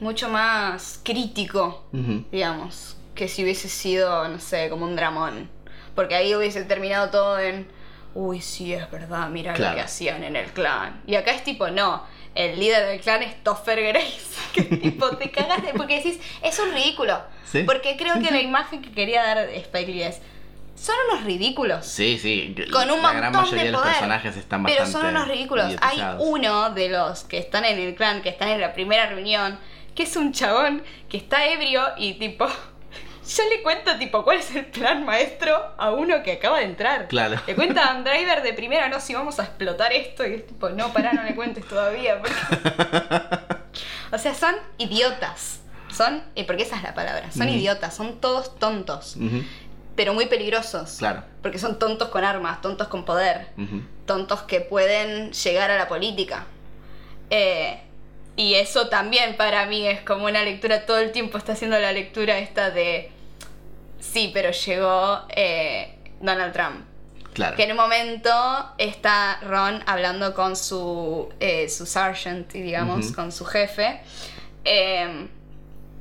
[0.00, 1.84] mucho más crítico,
[2.32, 5.48] digamos, que si hubiese sido, no sé, como un dramón.
[5.94, 7.68] Porque ahí hubiese terminado todo en,
[8.14, 11.00] uy, sí, es verdad, mira lo que hacían en el clan.
[11.06, 12.02] Y acá es tipo, no,
[12.34, 14.34] el líder del clan es Topher Grace.
[14.54, 15.70] Que tipo, te cagas de...
[15.70, 17.20] Porque decís, es un ridículo.
[17.44, 17.64] Sí.
[17.64, 20.20] Porque creo que la imagen que quería dar Spike Lee es,
[20.76, 21.84] son unos ridículos.
[21.84, 22.54] Sí, sí.
[22.70, 23.94] Con un la montón gran mayoría de de los poder.
[23.94, 25.74] personajes están Pero bastante son unos ridículos.
[25.80, 29.58] Hay uno de los que están en el clan, que están en la primera reunión,
[29.96, 32.46] que es un chabón que está ebrio y tipo.
[33.26, 37.08] Yo le cuento tipo cuál es el plan maestro a uno que acaba de entrar.
[37.08, 37.40] Claro.
[37.46, 40.46] Le cuenta a un driver de primera, no, si vamos a explotar esto, y es
[40.46, 42.20] tipo, no, pará, no le cuentes todavía.
[42.20, 42.34] porque-
[44.12, 45.60] o sea, son idiotas.
[45.94, 49.16] Son, eh, porque esa es la palabra, son idiotas, son todos tontos,
[49.94, 50.96] pero muy peligrosos.
[50.98, 51.22] Claro.
[51.40, 53.46] Porque son tontos con armas, tontos con poder
[54.04, 56.46] tontos que pueden llegar a la política.
[57.30, 57.80] Eh,
[58.36, 61.92] y eso también para mí es como una lectura, todo el tiempo está haciendo la
[61.92, 63.12] lectura esta de,
[64.12, 66.84] sí, pero llegó eh, Donald Trump.
[67.32, 67.56] Claro.
[67.56, 68.30] Que en un momento
[68.78, 74.00] está Ron hablando con su, eh, su sergeant, digamos, con su jefe.
[74.64, 75.28] eh,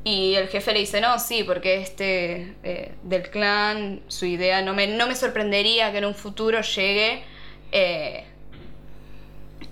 [0.05, 4.73] y el jefe le dice, no, sí, porque este eh, del clan, su idea, no
[4.73, 7.23] me, no me sorprendería que en un futuro llegue
[7.71, 8.25] eh,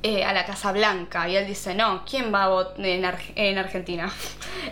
[0.04, 1.28] eh, a la Casa Blanca.
[1.30, 4.12] Y él dice, no, ¿quién va a votar en, Arge- en Argentina?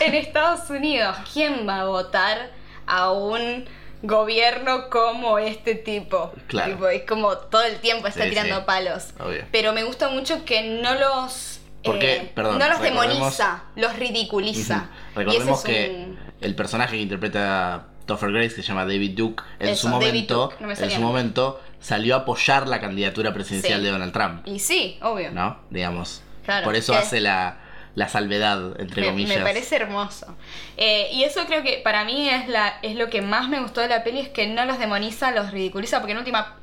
[0.00, 2.50] en Estados Unidos, ¿quién va a votar
[2.86, 3.66] a un
[4.02, 6.32] gobierno como este tipo?
[6.46, 6.72] Claro.
[6.72, 8.62] Tipo, es como todo el tiempo está Sí, tirando sí.
[8.66, 9.08] palos.
[9.20, 9.44] Obvio.
[9.52, 11.60] Pero me gusta mucho que no los...
[11.82, 14.88] Porque, eh, perdón, no los demoniza, los ridiculiza.
[15.14, 19.42] Recordemos es que un- el personaje que interpreta Topher Grace, que se llama David Duke,
[19.60, 23.32] en Eso, su momento, Duke, no me en su momento salió a apoyar la candidatura
[23.32, 23.84] presidencial Sí.
[23.86, 25.30] de Donald Trump, Y sí, obvio.
[25.30, 25.58] ¿no?
[25.70, 26.22] Digamos.
[26.44, 27.58] Claro, Por eso que- hace la,
[27.94, 29.36] la salvedad, entre me, comillas.
[29.38, 30.34] me parece hermoso.
[30.76, 33.80] Eh, y eso creo que para mí es, la, es lo que más me gustó
[33.80, 36.56] de la peli, es que no los demoniza, los ridiculiza, porque en última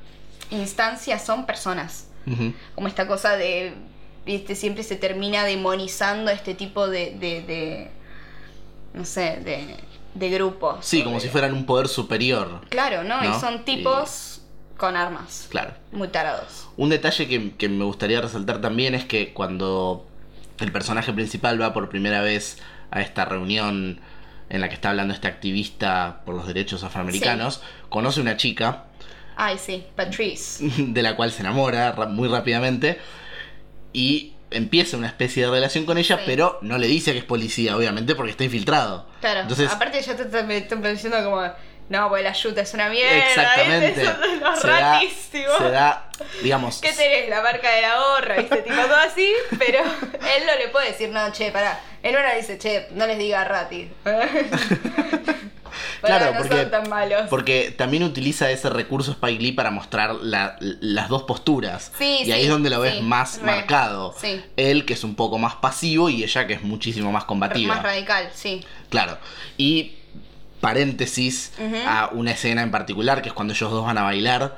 [0.52, 2.08] instancia son personas.
[2.74, 3.74] Como esta cosa de,
[4.26, 7.92] viste, siempre se termina demonizando este tipo de, de, de
[8.94, 9.76] no sé, de
[10.16, 10.78] de grupo.
[10.82, 12.62] Sí, como si fueran un poder superior.
[12.70, 13.22] Claro, ¿no?
[13.22, 13.36] ¿no?
[13.38, 14.35] Y son tipos
[14.78, 15.48] con armas.
[15.50, 15.74] Claro.
[15.92, 16.68] Muy tarados.
[16.78, 20.06] Un detalle que, que me gustaría resaltar también es que cuando
[20.60, 22.58] el personaje principal va por primera vez
[22.92, 24.00] a esta reunión
[24.50, 28.84] en la que está hablando este activista por los derechos afroamericanos, conoce una chica
[29.38, 30.64] Ay, sí, Patrice.
[30.78, 33.00] de la cual se enamora ra- muy rápidamente
[33.92, 36.24] y empieza una especie de relación con ella, Sí.
[36.26, 39.08] pero no le dice que es policía, obviamente, porque está infiltrado.
[39.20, 41.42] Claro, Entonces, aparte ya te están me están diciendo como,
[41.90, 43.18] no, pues la yuta es una mierda.
[43.30, 43.88] exactamente.
[44.02, 44.06] ¿viste?
[44.06, 45.58] Son los Se da, ratis, tipo.
[45.58, 46.10] se da,
[46.42, 47.30] digamos, ¿Qué tenés?
[47.30, 48.58] La marca de la gorra, ¿viste?
[48.64, 51.80] Tipo todo así, pero él no le puede decir, no, che, pará.
[52.04, 53.90] Él ahora dice, che, no les diga rati.
[56.02, 57.24] Pará, Claro, no porque- son tan malos.
[57.30, 61.92] Porque también utiliza ese recurso Spike Lee para mostrar la- las dos posturas.
[61.98, 64.16] Sí, y sí, ahí es donde lo ves sí, más re, marcado.
[64.20, 64.42] sí.
[64.56, 67.74] Él, que es un poco más pasivo, y ella, que es muchísimo más combativa.
[67.76, 68.64] Más radical, sí.
[68.90, 69.18] Claro.
[69.58, 69.98] Y
[70.66, 71.52] paréntesis
[71.88, 74.58] a una escena en particular, que es cuando ellos dos van a bailar.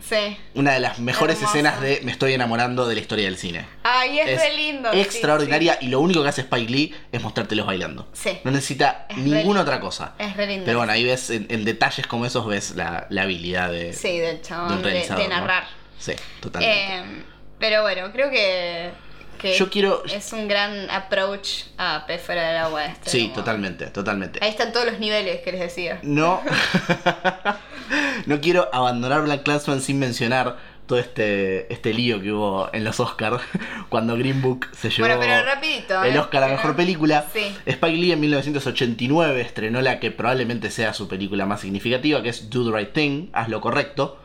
[0.00, 0.36] Sí.
[0.54, 3.64] Una de las mejores escenas de Me estoy enamorando de la historia del cine.
[3.84, 4.92] Ay, es, Es re lindo.
[4.92, 8.08] sí, extraordinaria y lo único que hace Spike Lee es mostrártelos bailando.
[8.12, 8.38] Sí.
[8.42, 10.14] No necesita Es ninguna otra cosa.
[10.18, 10.66] Es re lindo.
[10.66, 14.18] Pero bueno, ahí ves, en, en detalles como esos, ves la, la habilidad de, Sí,
[14.18, 15.64] del de chabón de, narrar.
[15.98, 16.96] Sí, totalmente.
[16.96, 17.22] Eh,
[17.58, 18.90] pero bueno, creo que,
[19.36, 22.84] que Yo quiero- es un gran approach a Pez fuera del agua.
[22.86, 24.38] Este, sí, como- totalmente, totalmente.
[24.42, 25.98] Ahí están todos los niveles que les decía.
[26.02, 26.40] No,
[28.26, 30.56] no quiero abandonar Black Clansman sin mencionar
[30.86, 33.42] todo este, este lío que hubo en los Oscars
[33.88, 36.02] cuando Green Book se llevó Bueno, pero rapidito.
[36.04, 36.18] el ¿eh?
[36.18, 37.24] Oscar a Mejor Película.
[37.32, 37.56] Sí.
[37.64, 42.50] Spike Lee en 1989 estrenó la que probablemente sea su película más significativa, que es
[42.50, 44.18] Do the Right Thing, Haz lo correcto,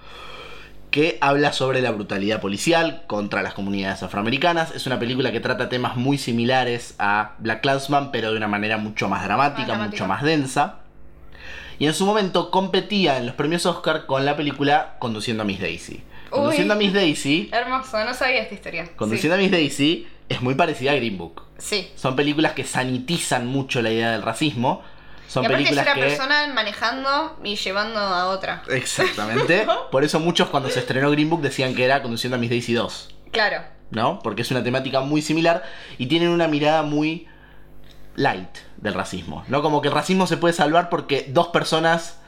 [0.91, 4.73] que habla sobre la brutalidad policial contra las comunidades afroamericanas.
[4.75, 8.77] Es una película que trata temas muy similares a Black Clansman, pero de una manera
[8.77, 10.03] mucho más dramática, Más dramática.
[10.03, 10.79] mucho más densa.
[11.77, 15.59] Y en su momento competía en los premios Oscar con la película Conduciendo a Miss
[15.61, 16.03] Daisy.
[16.29, 18.89] Conduciendo a Miss Daisy, Hermoso, no sabía esta historia.
[18.95, 21.43] Conduciendo a Miss Daisy es muy parecida a Green Book.
[21.57, 21.87] Sí.
[21.95, 24.81] Son películas que sanitizan mucho la idea del racismo.
[25.29, 26.09] Son y aparte es películas una que.
[26.09, 28.63] persona manejando y llevando a otra.
[28.67, 29.67] Exactamente.
[29.91, 32.73] Por eso muchos cuando se estrenó Green Book decían que era Conduciendo a Miss Daisy
[32.73, 33.15] 2.
[33.31, 33.61] Claro.
[33.91, 34.19] ¿No?
[34.23, 35.63] Porque es una temática muy similar
[35.99, 37.27] y tienen una mirada muy
[38.15, 39.43] light del racismo.
[39.47, 39.61] ¿No?
[39.61, 42.18] Como que el racismo se puede salvar porque dos personas.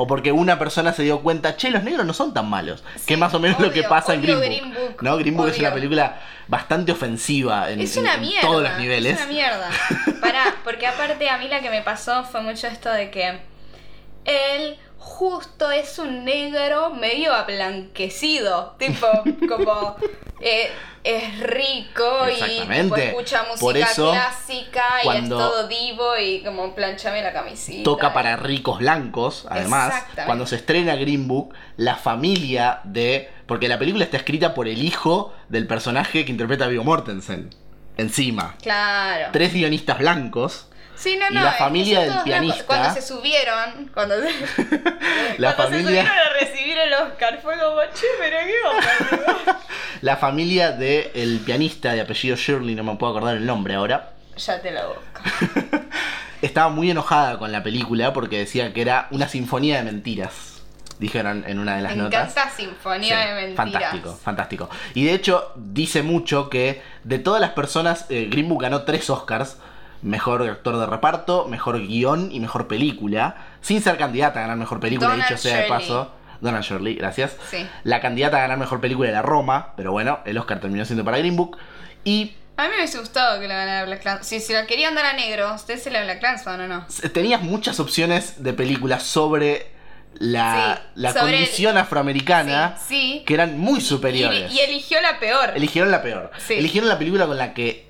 [0.00, 2.82] O porque una persona se dio cuenta, che, los negros no son tan malos.
[3.06, 4.46] que es más o menos lo que pasa en Green Book.
[4.46, 5.16] Green Book, ¿No?
[5.18, 8.40] Green Book es una película bastante ofensiva en, Es en- una en mierda.
[8.48, 9.14] todos los niveles.
[9.14, 9.70] Es una mierda.
[10.20, 13.40] Pará, porque aparte a mí la que me pasó fue mucho esto de que
[14.24, 18.74] él justo es un negro medio ablanquecido.
[18.78, 19.06] Tipo,
[19.48, 19.96] como
[20.40, 20.70] eh,
[21.04, 26.74] es rico y tipo, escucha música Por eso, clásica y es todo divo y como
[26.74, 27.84] planchame la camisita.
[27.84, 30.04] toca para ricos blancos, además.
[30.26, 33.30] Cuando se estrena Green Book, la familia de.
[33.46, 37.50] Porque la película está escrita por el hijo del personaje que interpreta a Viggo Mortensen.
[37.96, 38.56] Encima.
[38.62, 39.30] Claro.
[39.32, 40.68] Tres guionistas blancos.
[40.98, 41.42] Sí, no, y no.
[41.42, 44.28] la es que familia del pianista- Cuando se subieron, cuando se,
[45.38, 46.02] La cuando se familia.
[46.02, 49.60] subieron a recibir el Oscar, fue como, che, pero qué onda.
[50.02, 54.10] La familia del pianista de apellido Shirley, no me puedo acordar el nombre ahora.
[54.36, 55.78] ya te lo busco.
[56.40, 60.60] Estaba muy enojada con la película porque decía que era una sinfonía de mentiras.
[61.00, 62.30] Dijeron en una de las Me notas.
[62.32, 63.56] encanta Sinfonía Sí, de Mentiras.
[63.56, 64.70] Fantástico, fantástico.
[64.94, 69.08] Y de hecho, dice mucho que de todas las personas, eh, Green Book ganó tres
[69.10, 69.58] Oscars.
[70.02, 73.36] Mejor actor de reparto, mejor guion y mejor película.
[73.60, 76.12] Sin ser candidata a ganar mejor película, Donald dicho sea de paso.
[76.40, 77.36] Donald Shirley, gracias.
[77.50, 77.66] Sí.
[77.82, 81.18] La candidata a ganar mejor película era Roma, pero bueno, el Oscar terminó siendo para
[81.18, 81.58] Green Book.
[82.04, 84.24] Y A mí me hubiese gustado que la ganara Black Clansman.
[84.24, 86.86] Si, si la querían dar a negro, ¿ustedes se la Black Clansman o no?
[87.12, 89.66] tenías muchas opciones de películas sobre
[90.14, 93.22] la, Sí, la condición afroamericana Sí, sí.
[93.26, 94.52] que eran muy Y, superiores.
[94.52, 95.50] y eligió la peor.
[95.56, 96.30] Eligieron la peor.
[96.38, 96.54] Sí.
[96.54, 97.87] Eligieron la película con la que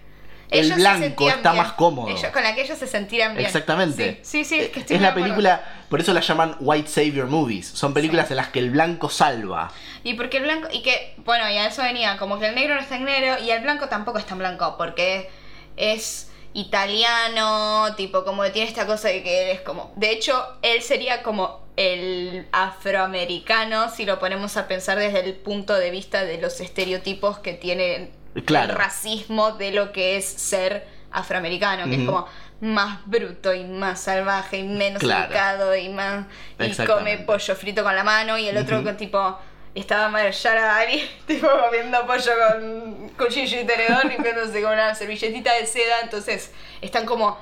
[0.50, 1.62] el se blanco está bien.
[1.62, 2.08] más cómodo.
[2.08, 3.46] Ellos- con la que ellos se sentían bien.
[3.46, 4.20] Exactamente.
[4.22, 5.26] Sí, sí, sí, es que estoy es la acuerdo.
[5.28, 7.68] película, por eso la llaman White Savior Movies.
[7.68, 8.32] Son películas Sí.
[8.32, 9.70] en las que el blanco salva.
[10.04, 12.74] Y porque el blanco, y que, bueno, y a eso venía, como que el negro
[12.76, 15.28] no es tan negro y el blanco tampoco es tan blanco, porque
[15.76, 20.44] es italiano, tipo, como que tiene esta cosa de que él es como, de hecho,
[20.62, 26.24] él sería como el afroamericano si lo ponemos a pensar desde el punto de vista
[26.24, 28.10] de los estereotipos que tiene
[28.44, 28.72] Claro.
[28.72, 32.26] el racismo de lo que es ser afroamericano, que es como
[32.60, 35.26] más bruto y más salvaje y menos Claro.
[35.26, 36.26] educado y más
[36.58, 38.86] y come pollo frito con la mano y el otro Ujú.
[38.86, 39.38] con tipo
[39.74, 45.66] estaba Marshall Ali tipo comiendo pollo con cuchillo y tenedor limpiándose con una servilletita de
[45.66, 47.38] seda entonces están como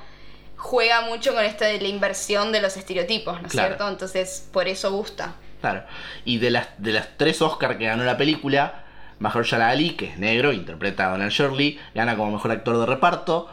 [0.56, 3.68] juega mucho con esto de la inversión de los estereotipos, ¿no es Claro.
[3.68, 3.88] cierto?
[3.88, 5.34] Entonces, por eso gusta.
[5.60, 5.84] Claro.
[6.24, 8.85] Y de las, de las tres Oscar que ganó la película,
[9.18, 13.48] Mahershala Ali, que es negro, interpreta a Donald Shirley, gana como mejor actor de reparto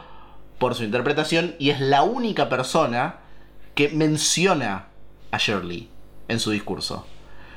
[0.58, 3.16] por su interpretación y es la única persona
[3.74, 4.86] que menciona
[5.30, 5.88] a Shirley
[6.28, 7.06] en su discurso.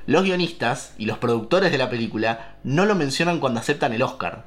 [0.06, 4.46] Los guionistas y los productores de la película no lo mencionan cuando aceptan el Oscar.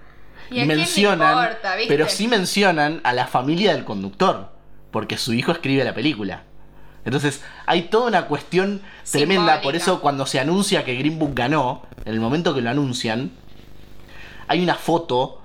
[0.50, 1.94] ¿Y mencionan, importa, viste?
[1.94, 4.50] pero sí mencionan a la familia del conductor,
[4.90, 6.42] porque su hijo escribe la película.
[7.04, 11.86] Entonces, hay toda una cuestión tremenda, por eso cuando se anuncia que Green Book ganó,
[12.04, 13.30] en el momento que lo anuncian,
[14.51, 15.40] hay una foto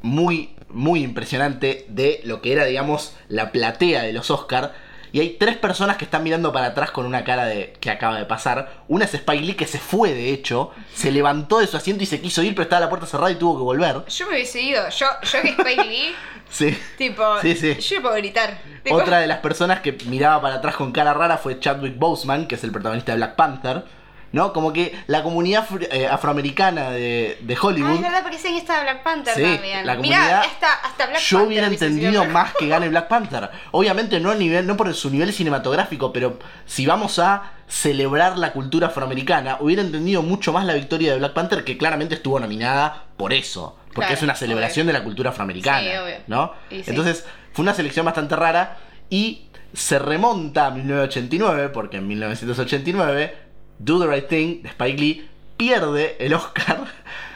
[0.00, 4.72] muy, muy impresionante de lo que era, digamos, la platea de los Oscar.
[5.12, 8.16] Y hay tres personas que están mirando para atrás con una cara de que acaba
[8.16, 8.84] de pasar.
[8.88, 12.06] Una es Spike Lee que se fue, de hecho, se levantó de su asiento y
[12.06, 14.04] se quiso ir, pero estaba la puerta cerrada y tuvo que volver.
[14.06, 14.88] Yo me hubiese ido.
[14.88, 16.14] Yo, yo que Spike Lee,
[16.50, 16.78] Sí.
[16.96, 17.74] tipo, Sí, sí.
[17.74, 18.58] yo puedo gritar.
[18.82, 22.46] Tipo, Otra de las personas que miraba para atrás con cara rara fue Chadwick Boseman,
[22.46, 23.84] que es el protagonista de Black Panther.
[24.32, 24.52] ¿No?
[24.52, 27.94] Como que la comunidad eh, afroamericana de, de Ah, Hollywood.
[27.96, 29.84] es verdad, porque que está Black Panther Sí, también.
[29.84, 32.88] la Mirá, comunidad- hasta, hasta Black Yo Panther hubiera hubiese sido entendido más que gane
[32.88, 33.50] Black Panther.
[33.72, 38.52] Obviamente no a nivel, no por su nivel cinematográfico, pero si vamos a celebrar la
[38.52, 43.06] cultura afroamericana, hubiera entendido mucho más la victoria de Black Panther, que claramente estuvo nominada
[43.16, 43.76] por eso.
[43.86, 45.80] Porque Claro, es una celebración de la cultura afroamericana.
[45.80, 46.16] Sí, obvio.
[46.28, 46.52] ¿No?
[46.68, 46.84] Sí.
[46.86, 48.78] Entonces, fue una selección bastante rara
[49.08, 53.49] y se remonta a 1989, porque en 1989,
[53.80, 56.84] Do the Right Thing de Spike Lee pierde el Oscar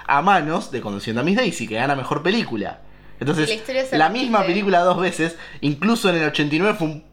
[0.06, 2.80] a manos de Conduciendo a Miss Daisy, que gana mejor película.
[3.20, 7.04] Entonces, La misma película dos veces, incluso en el 89 fue un...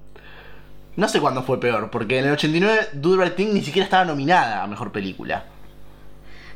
[0.98, 3.86] No sé cuándo fue peor, porque en el 89 Do the Right Thing ni siquiera
[3.86, 5.46] estaba nominada a mejor película.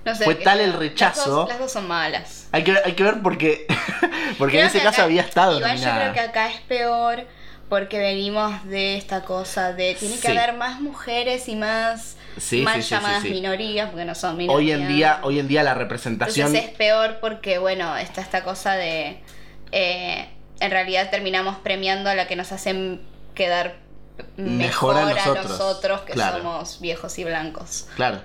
[0.03, 2.49] No sé, fue tal el las rechazo- dos- Las dos, son malas.
[2.51, 3.65] Hay que, ver- hay que ver porque,
[4.37, 7.23] porque en ese caso acá- había estado Igual yo creo que acá es peor
[7.69, 10.37] porque venimos de esta cosa de tiene que Sí.
[10.37, 14.77] haber más mujeres y más Sí, mal sí, llamadas minorías, porque no son minorías.
[14.77, 16.47] Hoy en día, hoy en día la representación...
[16.47, 19.19] Entonces es peor porque, bueno, está esta cosa de.
[19.71, 20.29] eh,
[20.59, 23.01] en realidad terminamos premiando a la que nos hacen
[23.33, 23.75] quedar
[24.37, 26.37] Mejor mejor, a a nosotros, nosotros, que claro.
[26.37, 27.87] somos viejos y blancos.
[27.95, 28.21] Claro.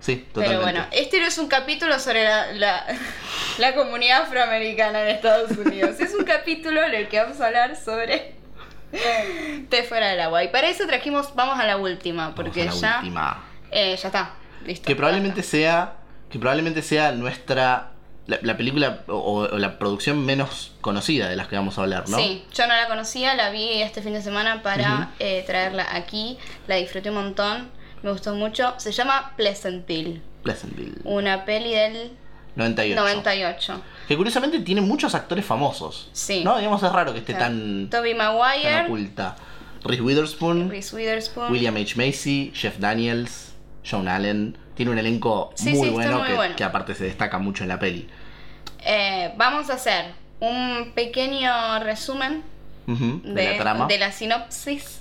[0.00, 0.48] Sí, totalmente.
[0.48, 2.86] Pero bueno, este no es un capítulo sobre la, la,
[3.58, 6.00] la comunidad afroamericana en Estados Unidos.
[6.00, 8.34] Es un capítulo en el que vamos a hablar sobre
[9.68, 10.44] té fuera del agua.
[10.44, 13.44] Y para eso trajimos, vamos a la última, Vamos porque a la ya, última.
[13.70, 14.34] eh, ya está.
[14.64, 14.86] Listo.
[14.86, 15.94] Que probablemente sea.
[16.30, 17.88] Que probablemente sea nuestra.
[18.26, 22.08] La, la película o, o la producción menos conocida de las que vamos a hablar,
[22.08, 22.16] ¿no?
[22.18, 26.38] Sí, yo no la conocía, la vi este fin de semana para eh, traerla aquí.
[26.68, 27.68] La disfruté un montón,
[28.04, 28.74] me gustó mucho.
[28.78, 30.94] Se llama Pleasantville, Pleasantville.
[31.02, 32.12] una peli del
[32.54, 33.00] 98.
[33.00, 33.82] 98.
[34.12, 36.10] Que curiosamente tiene muchos actores famosos.
[36.12, 36.44] Sí.
[36.44, 36.58] ¿No?
[36.58, 39.36] Digamos, es raro que esté tan, Toby tan Maguire, oculta.
[39.82, 41.50] Reese Witherspoon, Reese Witherspoon.
[41.50, 41.94] William H.
[41.96, 43.54] Macy, Jeff Daniels,
[43.90, 44.58] John Allen.
[44.74, 46.56] Tiene un elenco Sí, muy sí, bueno, muy que, bueno.
[46.56, 48.06] que aparte se destaca mucho en la peli.
[48.84, 52.42] Eh, vamos a hacer un pequeño resumen
[52.86, 53.86] de, de, la trama.
[53.86, 55.00] de la sinopsis.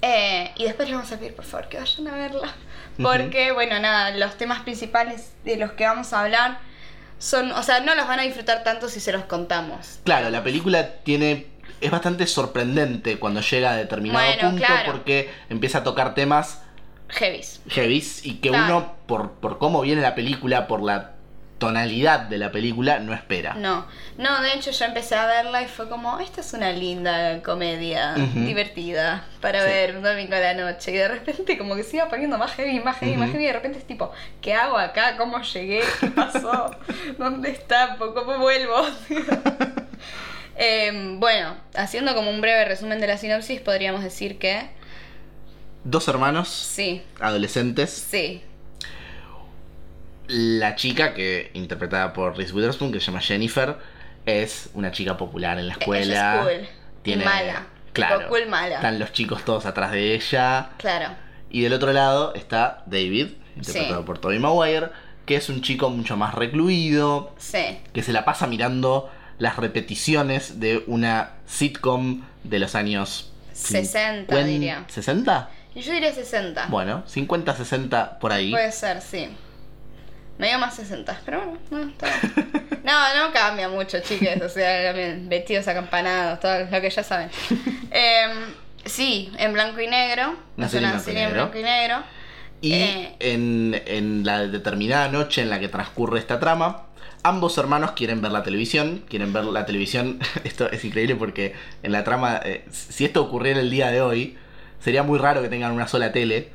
[0.00, 2.54] Eh, y después les vamos a pedir por favor que vayan a verla.
[3.02, 6.72] Porque, bueno, nada, los temas principales de los que vamos a hablar
[7.18, 9.98] son, o sea, no los van a disfrutar tanto si se los contamos.
[10.04, 11.46] Claro, la película tiene.
[11.80, 14.92] Es bastante sorprendente cuando llega a determinado Bueno, punto claro.
[14.92, 16.62] porque empieza a tocar temas
[17.08, 17.60] Heavies.
[17.68, 18.64] heavies y que Claro.
[18.78, 21.13] uno, por, por cómo viene la película, por la
[21.58, 23.54] tonalidad de la película, no espera.
[23.54, 23.86] No,
[24.18, 28.14] no, de hecho yo empecé a verla y fue como, esta es una linda comedia,
[28.34, 29.66] divertida, para Sí.
[29.66, 30.90] ver un domingo a la noche.
[30.92, 33.44] Y de repente como que se iba poniendo más heavy, más heavy, más heavy.
[33.44, 35.16] Y de repente es tipo, ¿qué hago acá?
[35.16, 35.80] ¿Cómo llegué?
[36.00, 36.70] ¿Qué pasó?
[37.18, 37.96] ¿Dónde está?
[37.98, 38.86] ¿Cómo vuelvo?
[40.56, 44.68] Em, bueno, haciendo como un breve resumen de la sinopsis, podríamos decir que
[45.82, 47.90] Dos hermanos, sí, adolescentes.
[47.90, 48.42] sí,
[50.36, 53.76] La chica, que interpretada por Reese Witherspoon, que se llama Jennifer,
[54.26, 56.04] es una chica popular en la escuela.
[56.04, 56.68] ella es cool,
[57.02, 58.28] Tiene, mala, Claro.
[58.28, 58.76] cool mala.
[58.76, 60.70] Están los chicos todos atrás de ella.
[60.78, 61.10] Claro,
[61.50, 64.06] Y del otro lado está David, interpretado Sí.
[64.06, 64.88] por Tobey Maguire,
[65.24, 69.08] que es un chico mucho más recluido, sí, que se la pasa mirando
[69.38, 74.84] las repeticiones de una sitcom de los años 60 cincuen- diría.
[74.88, 75.48] ¿60?
[75.76, 76.66] Y yo diría 60.
[76.70, 78.50] Bueno, 50, 60 por ahí.
[78.50, 79.28] Puede ser, sí.
[80.38, 82.64] Medio más 60, pero bueno, no, está bien.
[82.84, 82.92] No,
[83.26, 84.42] no cambia mucho, chiques.
[84.42, 87.30] O sea, también vestidos acampanados, todo lo que ya saben.
[87.90, 88.30] Em,
[88.84, 90.36] sí, en blanco y negro.
[90.58, 92.02] Una serie en una serie en blanco y negro.
[92.60, 93.16] Y Eh.
[93.20, 96.82] en, en la determinada noche en la que transcurre esta trama,
[97.22, 99.02] ambos hermanos quieren ver la televisión.
[99.08, 100.18] Quieren ver la televisión.
[100.44, 104.36] Esto es increíble porque en la trama, eh, si esto ocurriera el día de hoy,
[104.80, 106.50] sería muy raro que tengan una sola tele.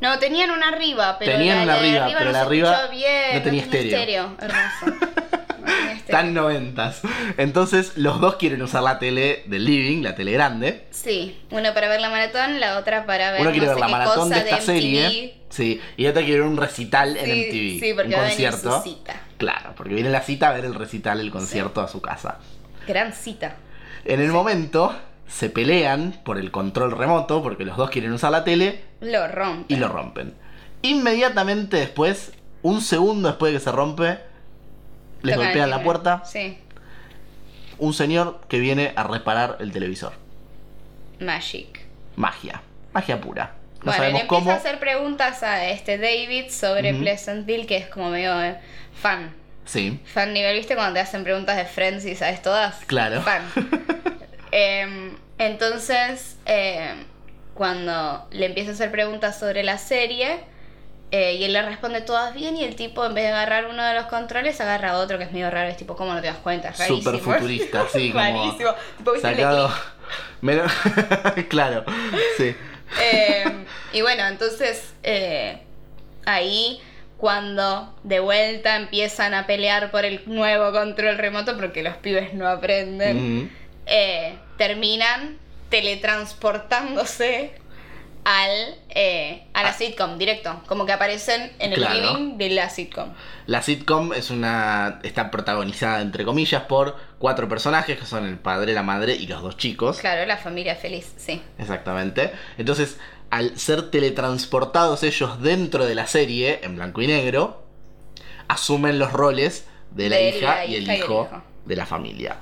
[0.00, 2.86] No, tenían una arriba, pero Tenían la, una la arriba, arriba pero no la arriba
[2.88, 4.36] bien, no tenía estéreo.
[4.40, 4.86] Hermoso.
[5.62, 6.18] No tenía estéreo.
[6.18, 7.02] Tan noventas.
[7.36, 10.86] Entonces los dos quieren usar la tele del living, la tele grande.
[10.90, 13.88] Sí, una para ver la maratón, la otra para ver Uno quiere no ver la
[13.88, 15.36] maratón de esta serie.
[15.50, 17.80] Sí, y otra quiere ver un recital en Sí, MTV.
[17.86, 18.82] sí, porque un va a venir concierto.
[18.82, 19.20] su cita.
[19.38, 22.38] Claro, porque viene la cita a ver el recital, el concierto a su casa.
[22.88, 23.54] Gran cita.
[24.04, 24.92] En el momento
[25.32, 29.72] se pelean por el control remoto, porque los dos quieren usar la tele, Lo rompe.
[29.72, 30.34] y lo rompen.
[30.82, 34.18] Inmediatamente después, un segundo después de que se rompe,
[35.22, 36.58] les Tocan golpean la puerta Sí,
[37.78, 40.12] un señor que viene a reparar el televisor.
[41.20, 41.80] Magic.
[42.16, 42.60] Magia,
[42.92, 43.54] magia pura.
[43.84, 44.50] No bueno, le sabemos empieza cómo.
[44.50, 46.92] a hacer preguntas a este David sobre.
[46.94, 48.58] Pleasantville, que es como medio eh,
[49.00, 49.32] fan.
[49.64, 50.74] Sí, Fan nivel, ¿viste?
[50.74, 52.76] Cuando te hacen preguntas de Friends y sabes todas.
[52.86, 53.22] Claro.
[53.22, 53.42] Fan.
[54.54, 57.04] Em, entonces, em,
[57.54, 60.40] cuando le empieza a hacer preguntas sobre la serie,
[61.10, 63.84] eh, y él le responde todas bien, y el tipo, en vez de agarrar uno
[63.84, 65.68] de los controles, agarra otro que es medio raro.
[65.68, 66.70] Es tipo, ¿cómo no te das cuenta?
[66.70, 67.02] Es rarísimo.
[67.02, 68.70] Súper futurista, sí, como Rarísimo.
[68.98, 69.70] Tipo, ¿viste el de sacado.
[70.42, 70.72] Menos-
[71.48, 71.84] claro,
[72.36, 72.54] sí.
[73.00, 73.44] Eh,
[73.92, 75.58] y bueno, entonces eh,
[76.26, 76.80] ahí
[77.16, 82.48] cuando de vuelta empiezan a pelear por el nuevo control remoto, porque los pibes no
[82.48, 83.50] aprenden,
[83.86, 84.34] eh,
[84.66, 85.38] terminan
[85.70, 87.52] teletransportándose
[88.24, 88.50] al,
[88.90, 91.88] eh, a la sitcom directo, como que aparecen en el Ah.
[91.90, 92.12] Claro.
[92.18, 93.08] living de la sitcom.
[93.46, 95.00] La sitcom es una.
[95.02, 99.42] está protagonizada, entre comillas, por cuatro personajes que son el padre, la madre y los
[99.42, 99.98] dos chicos.
[99.98, 101.42] Claro, la familia feliz, sí.
[101.58, 102.30] Exactamente.
[102.58, 102.98] Entonces,
[103.30, 107.64] al ser teletransportados ellos dentro de la serie, en blanco y negro,
[108.46, 111.28] asumen los roles de la De hija la y el y hijo.
[111.64, 112.36] de la familia.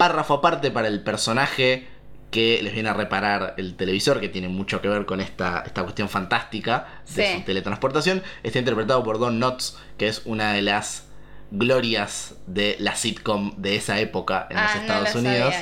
[0.00, 1.86] Párrafo aparte para el personaje
[2.30, 5.82] que les viene a reparar el televisor, que tiene mucho que ver con esta, esta
[5.82, 7.34] cuestión fantástica de Sí.
[7.38, 8.22] su teletransportación.
[8.42, 11.06] Está interpretado por Don Knotts, que es una de las
[11.50, 15.54] glorias de la sitcom de esa época en Ah, los no Estados sabía Unidos.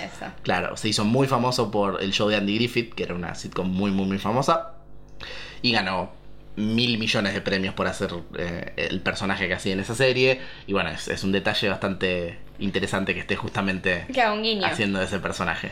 [0.45, 3.68] Claro, se hizo muy famoso por el show de Andy Griffith, que era una sitcom
[3.68, 4.74] muy, muy, muy famosa.
[5.62, 6.12] Y ganó
[6.55, 10.41] mil millones de premios por hacer eh, el personaje que hacía en esa serie.
[10.68, 14.06] Y bueno, es, es un detalle bastante interesante que esté justamente
[14.64, 15.70] haciendo ese personaje.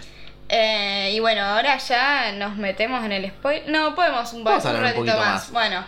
[0.48, 3.68] Eh, y bueno, ahora ya nos metemos en el spoiler.
[3.68, 5.32] No, podemos un, Vamos un hablar un ratito poquito más.
[5.34, 5.50] más.
[5.52, 5.84] Bueno,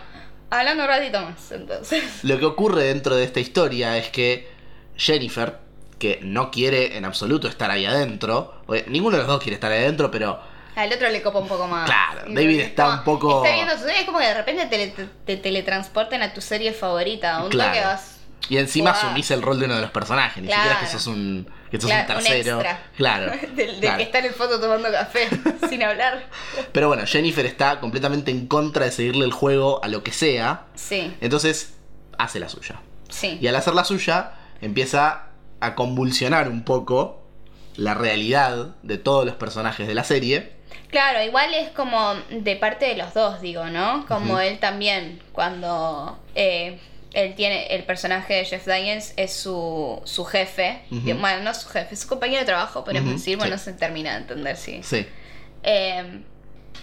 [0.49, 2.03] hablando un ratito más, entonces.
[2.23, 4.49] Lo que ocurre dentro de esta historia es que
[4.97, 5.57] Jennifer,
[5.97, 9.71] que no quiere en absoluto estar ahí adentro, o- ninguno de los dos quiere estar
[9.71, 10.41] ahí adentro, pero
[10.75, 11.85] Al otro le copa un poco más.
[11.85, 14.65] Claro, David está como- un poco- Está viendo su serie, es como que de repente
[14.65, 17.43] te, te, te teletransporten a tu serie favorita.
[17.43, 17.71] Un Claro.
[17.73, 18.18] toque vas.
[18.47, 19.05] Y encima Guau.
[19.07, 20.61] asumís el rol de uno de los personajes, ni Claro.
[20.63, 22.55] siquiera es que sos un, que sos Claro, un un tercero.
[22.61, 22.83] extra.
[22.97, 23.31] Claro.
[23.41, 23.97] Del, del claro.
[23.97, 25.27] que está en el foto tomando café
[25.69, 26.23] sin hablar.
[26.71, 30.65] Pero bueno, Jennifer está completamente en contra de seguirle el juego a lo que sea.
[30.75, 31.75] Sí, Entonces
[32.17, 32.79] hace la suya.
[33.09, 33.37] sí.
[33.41, 34.31] Y al hacer la suya,
[34.61, 35.25] empieza
[35.61, 37.21] a convulsionar un poco
[37.75, 40.53] la realidad de todos los personajes de la serie.
[40.89, 44.05] Claro, igual es como de parte de los dos, digo, ¿no?
[44.07, 46.79] Como él también, cuando eh,
[47.13, 51.93] él tiene, el personaje de Jeff Daniels es su, su jefe, bueno, no su jefe,
[51.95, 53.65] es su compañero de trabajo, podemos Ujú, decir, bueno, sí.
[53.69, 54.83] no se termina de entender si.
[54.83, 55.05] Sí.
[55.63, 56.21] Eh,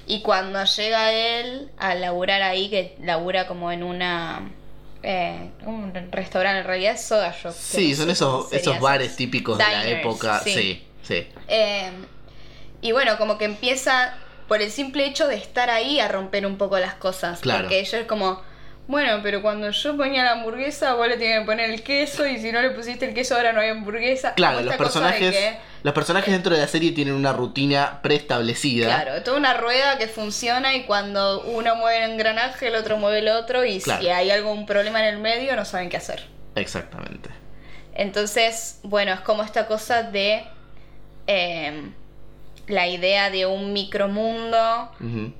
[0.08, 4.50] y cuando llega él a laburar ahí, que labura como en una...
[5.02, 7.52] eh, un restaurante, en realidad es Soda Shop.
[7.52, 8.82] Sí, son esos, esos eso.
[8.82, 10.40] bares típicos de la época.
[10.44, 10.52] sí.
[10.52, 11.26] Sí, sí.
[11.48, 11.90] Eh,
[12.82, 14.14] y bueno, como que empieza
[14.48, 17.40] por el simple hecho de estar ahí a romper un poco las cosas.
[17.40, 17.62] Claro.
[17.62, 18.42] Porque ellos como,
[18.88, 22.38] bueno, pero cuando yo ponía la hamburguesa, vos le tenías que poner el queso y
[22.38, 24.34] si no le pusiste el queso ahora no hay hamburguesa.
[24.34, 28.86] Claro, los personajes, que- los personajes dentro de la serie tienen una rutina preestablecida.
[28.86, 33.18] Claro, toda una rueda que funciona y cuando uno mueve el engranaje, el otro mueve
[33.20, 34.00] el otro y Claro.
[34.02, 36.24] si hay algún problema en el medio no saben qué hacer.
[36.54, 37.28] Exactamente.
[37.94, 40.44] Entonces, bueno, es como esta cosa de
[41.26, 41.90] eh,
[42.68, 44.90] la idea de un micromundo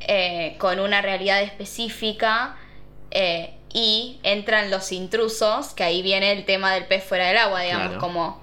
[0.01, 2.57] eh, con una realidad específica
[3.18, 7.60] eh, y entran los intrusos, que ahí viene el tema del pez fuera del agua,
[7.62, 8.00] digamos, Claro.
[8.00, 8.40] como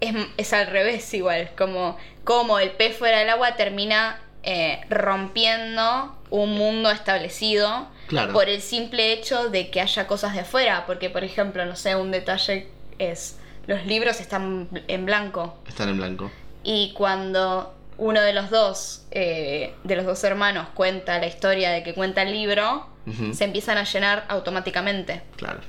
[0.00, 6.16] es, es al revés igual, como, como el pez fuera del agua termina eh, rompiendo
[6.30, 8.32] un mundo establecido Claro.
[8.32, 11.96] por el simple hecho de que haya cosas de afuera, porque por ejemplo, no sé,
[11.96, 16.30] un detalle es, los libros están en blanco Están en blanco.
[16.62, 21.82] y cuando uno de los dos, eh, de los dos hermanos, cuenta la historia de
[21.82, 22.88] que cuenta el libro,
[23.32, 25.22] se empiezan a llenar automáticamente.
[25.36, 25.60] Claro.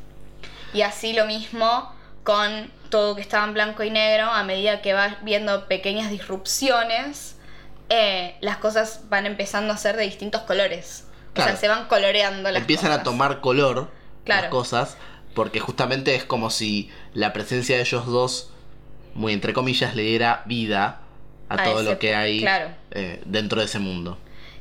[0.74, 4.94] Y así lo mismo con todo que estaba en blanco y negro, a medida que
[4.94, 7.36] vas viendo pequeñas disrupciones,
[7.90, 11.06] eh, las cosas van empezando a ser de distintos colores.
[11.32, 11.52] O Claro.
[11.52, 13.90] sea, se van coloreando las Empiezan a tomar color
[14.26, 14.50] las Claro.
[14.50, 14.98] cosas,
[15.36, 18.50] porque justamente es como si la presencia de ellos dos,
[19.14, 21.02] muy entre comillas, le diera vida
[21.50, 22.70] a, A todo ese lo que hay claro.
[22.92, 24.18] eh, dentro de ese mundo.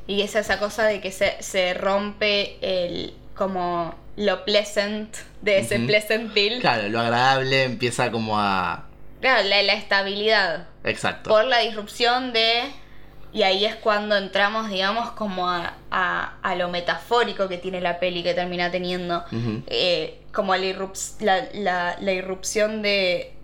[0.06, 5.76] Y es esa cosa de que se, se rompe el como lo pleasant de ese
[5.78, 5.86] Ujú.
[5.88, 6.60] Pleasantville.
[6.60, 8.86] Claro, lo agradable empieza como a...
[9.20, 10.68] Claro, la, la estabilidad.
[10.84, 11.28] Exacto.
[11.30, 12.62] Por la disrupción de...
[13.32, 17.98] Y ahí es cuando entramos, digamos, como a, a- a lo metafórico que tiene la
[17.98, 19.24] peli que termina teniendo.
[19.66, 23.34] Eh, como la, irrups- la, la- la irrupción de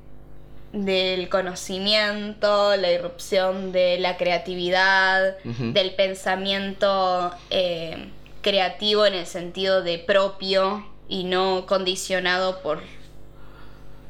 [0.72, 8.08] del conocimiento, la irrupción de la creatividad, del pensamiento eh,
[8.40, 12.78] creativo en el sentido de propio y no condicionado por...
[12.78, 12.84] no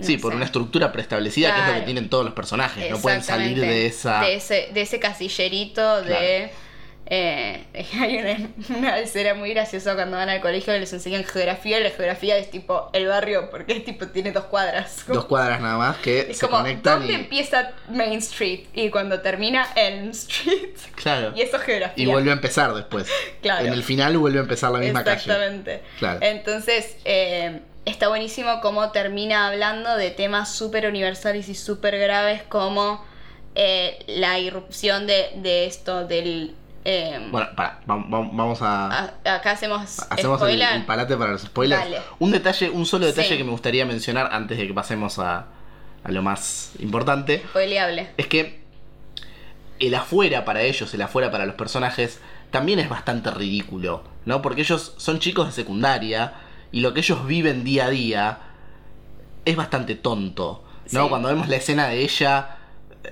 [0.01, 2.91] Sí, por una estructura preestablecida que es lo que tienen todos los personajes.
[2.91, 4.21] No pueden salir de esa...
[4.21, 6.51] De ese, de ese casillerito de...
[7.07, 7.65] eh,
[8.01, 11.83] hay una, una escena muy graciosa cuando van al colegio y les enseñan geografía y
[11.83, 15.05] la geografía es tipo el barrio porque es tipo tiene dos cuadras.
[15.09, 17.17] Dos cuadras nada más que es se como, conectan ¿dónde y...
[17.17, 18.67] empieza Main Street?
[18.73, 20.71] Y cuando termina Elm Street.
[20.95, 21.33] Claro.
[21.35, 22.05] Y eso es geografía.
[22.05, 23.09] Y vuelve a empezar después.
[23.41, 23.67] Claro.
[23.67, 25.17] En el final vuelve a empezar la misma calle.
[25.17, 25.83] Exactamente.
[25.99, 26.21] Claro.
[26.23, 33.05] Entonces, eh, está buenísimo cómo termina hablando de temas súper universales y súper graves como
[33.57, 36.55] eh, la irrupción de, de esto del...
[36.85, 38.87] eh, Bueno, para, vamos a...
[39.25, 40.73] a- acá hacemos, Hacemos el, spoiler.
[40.75, 41.83] el parate para los spoilers.
[41.85, 42.01] Dale.
[42.19, 43.37] Un detalle, un solo detalle Sí.
[43.37, 45.47] que me gustaría mencionar antes de que pasemos a,
[46.05, 47.39] a lo más importante.
[47.51, 48.11] Spoileable.
[48.17, 48.61] Es que
[49.79, 52.21] el afuera para ellos, el afuera para los personajes,
[52.51, 54.43] también es bastante ridículo, ¿no?
[54.43, 56.35] Porque ellos son chicos de secundaria
[56.71, 58.39] y lo que ellos viven día a día
[59.45, 60.63] es bastante tonto,
[60.93, 61.05] ¿no?
[61.05, 61.09] Sí.
[61.09, 62.57] Cuando vemos la escena de ella,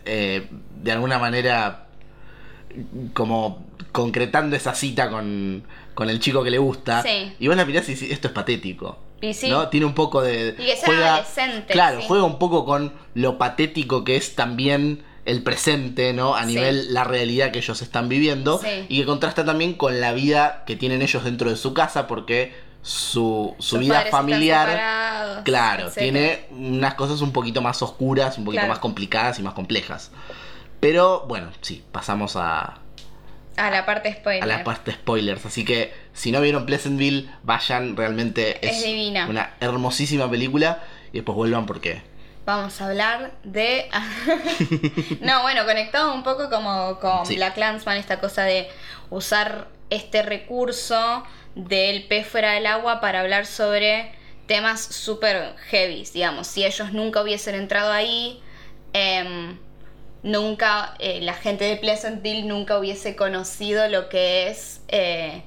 [0.05, 0.49] eh,
[0.83, 1.87] de alguna manera,
[3.15, 5.65] como concretando esa cita con,
[5.95, 7.33] con el chico que le gusta, Sí.
[7.39, 8.99] y vos la mirás y decís, esto es patético.
[9.21, 9.49] Y sí.
[9.51, 9.69] ¿no?
[9.69, 10.55] Tiene un poco de.
[10.59, 12.07] Y que sea adolescente, Claro, sí.
[12.09, 16.35] juega un poco con lo patético que es también el presente, ¿no?
[16.37, 16.55] A Sí.
[16.55, 18.61] nivel la realidad que ellos están viviendo.
[18.89, 22.55] Y que contrasta también con la vida que tienen ellos dentro de su casa, porque
[22.83, 25.43] su, su vida familiar.
[25.45, 28.73] Claro, tiene unas cosas un poquito más oscuras, un poquito Claro.
[28.73, 30.11] más complicadas y más complejas.
[30.81, 32.79] Pero bueno, sí, pasamos a,
[33.57, 34.43] A la parte spoiler.
[34.43, 35.45] a la parte spoilers.
[35.47, 39.27] Así que si no vieron Pleasantville, vayan, realmente es, Es divina.
[39.29, 40.83] una hermosísima película.
[41.13, 42.03] Y después vuelvan porque.
[42.47, 43.89] Vamos a hablar de.
[45.21, 47.37] no, bueno, conectado un poco como con Sí.
[47.37, 48.69] Black Clansman, esta cosa de
[49.11, 51.25] usar este recurso
[51.55, 54.13] del pez fuera del agua para hablar sobre
[54.47, 56.47] temas súper heavy, digamos.
[56.47, 58.41] Si ellos nunca hubiesen entrado ahí,
[58.93, 59.59] em,
[60.23, 65.43] nunca, eh, la gente de Pleasantville nunca hubiese conocido lo que es eh,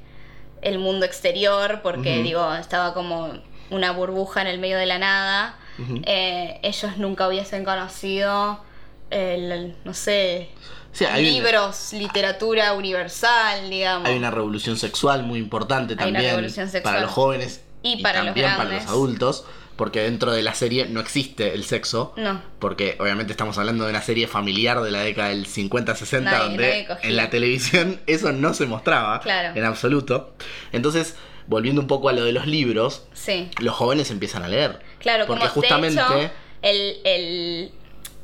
[0.62, 3.34] el mundo exterior, porque digo, estaba como
[3.70, 5.58] una burbuja en el medio de la nada.
[6.06, 8.64] Eh, ellos nunca hubiesen conocido,
[9.10, 10.50] el, no sé,
[10.94, 14.08] Sí, libros, literatura universal, digamos.
[14.08, 16.54] hay una revolución sexual muy importante también
[16.84, 19.46] para los jóvenes Y para los también para los adultos.
[19.76, 22.14] Porque dentro de la serie no existe el sexo.
[22.16, 26.40] No, Porque obviamente estamos hablando de una serie familiar de la década del 50-60 Nadie-
[26.44, 29.58] donde en la televisión eso no se mostraba Claro.
[29.58, 30.36] en absoluto.
[30.72, 31.16] Entonces,
[31.48, 33.50] volviendo un poco a lo de los libros, sí.
[33.60, 34.80] los jóvenes empiezan a leer.
[35.00, 37.72] Claro, Porque como justamente de hecho, el, el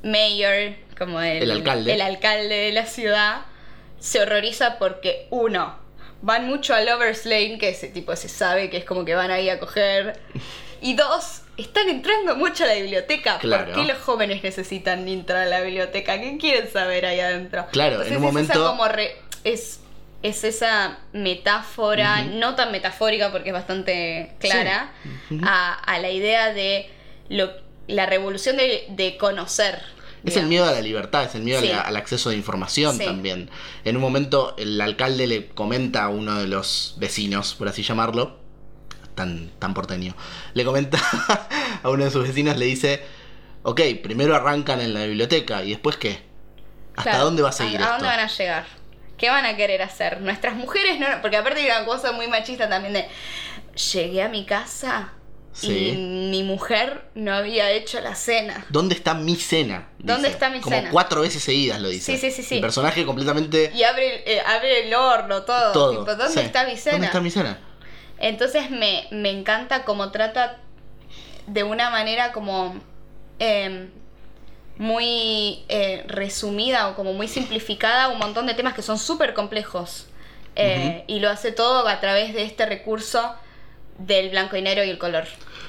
[0.03, 1.93] mayor, como el, El alcalde.
[1.93, 3.41] el alcalde de la ciudad,
[3.99, 5.77] se horroriza porque, uno,
[6.21, 9.31] van mucho a Lover's Lane, que ese tipo se sabe que es como que van
[9.31, 10.19] ahí a coger.
[10.82, 13.38] Y dos, están entrando mucho a la biblioteca.
[13.39, 13.65] Claro.
[13.65, 16.19] ¿Por qué los jóvenes necesitan entrar a la biblioteca?
[16.19, 17.65] ¿Qué quieren saber ahí adentro?
[17.71, 19.82] Claro, en un es momento- Esa como re- es,
[20.23, 24.91] es esa metáfora, no tan metafórica porque es bastante clara,
[25.30, 25.39] Sí.
[25.43, 26.89] A, a la idea de
[27.30, 27.51] lo,
[27.88, 29.82] la revolución de, de conocer.
[30.25, 31.71] Es el miedo a la libertad, es el miedo Sí.
[31.71, 33.05] al, al acceso de información Sí.
[33.05, 33.49] también.
[33.86, 38.38] En un momento el alcalde le comenta a uno de los vecinos, por así llamarlo,
[39.20, 40.15] tan, tan porteño,
[40.53, 40.97] le comenta
[41.84, 43.03] a uno de sus vecinos, le dice,
[43.63, 46.22] ok, primero arrancan en la biblioteca y después qué?
[46.95, 47.93] ¿Hasta Claro, dónde va a seguir ¿A, a esto?
[48.05, 48.65] dónde van a llegar?
[49.17, 50.22] ¿Qué van a querer hacer?
[50.22, 51.07] Nuestras mujeres no.
[51.22, 53.05] Porque aparte hay una cosa muy machista también de.
[53.93, 55.13] Llegué a mi casa
[55.51, 55.89] Sí.
[55.89, 55.97] y
[56.32, 58.65] mi mujer no había hecho la cena.
[58.70, 59.89] ¿Dónde está mi cena?
[59.97, 60.89] ¿Dónde está mi Como cena?
[60.91, 62.13] cuatro veces seguidas lo dice.
[62.13, 62.55] Sí, sí, sí, sí.
[62.55, 65.72] El personaje completamente Y abre, eh, abre el horno, todo.
[65.74, 65.91] todo.
[65.99, 66.39] Tipo, ¿dónde Sí.
[66.39, 66.91] está mi cena?
[66.93, 67.59] ¿Dónde está mi cena?
[68.20, 70.57] Entonces me, me encanta cómo trata
[71.47, 72.76] de una manera como
[73.39, 73.89] eh,
[74.78, 80.07] muy eh, resumida o como muy simplificada un montón de temas que son súper complejos.
[80.55, 83.36] Eh, Y lo hace todo a través de este recurso
[83.97, 85.26] del blanco y negro y el color.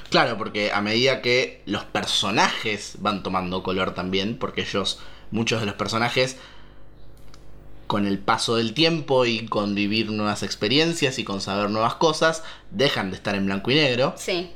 [0.09, 4.99] Claro, porque a medida que los personajes van tomando color también, porque ellos,
[5.31, 6.37] muchos de los personajes,
[7.91, 12.41] con el paso del tiempo y con vivir nuevas experiencias y con saber nuevas cosas,
[12.69, 14.13] dejan de estar en blanco y negro.
[14.15, 14.49] Sí,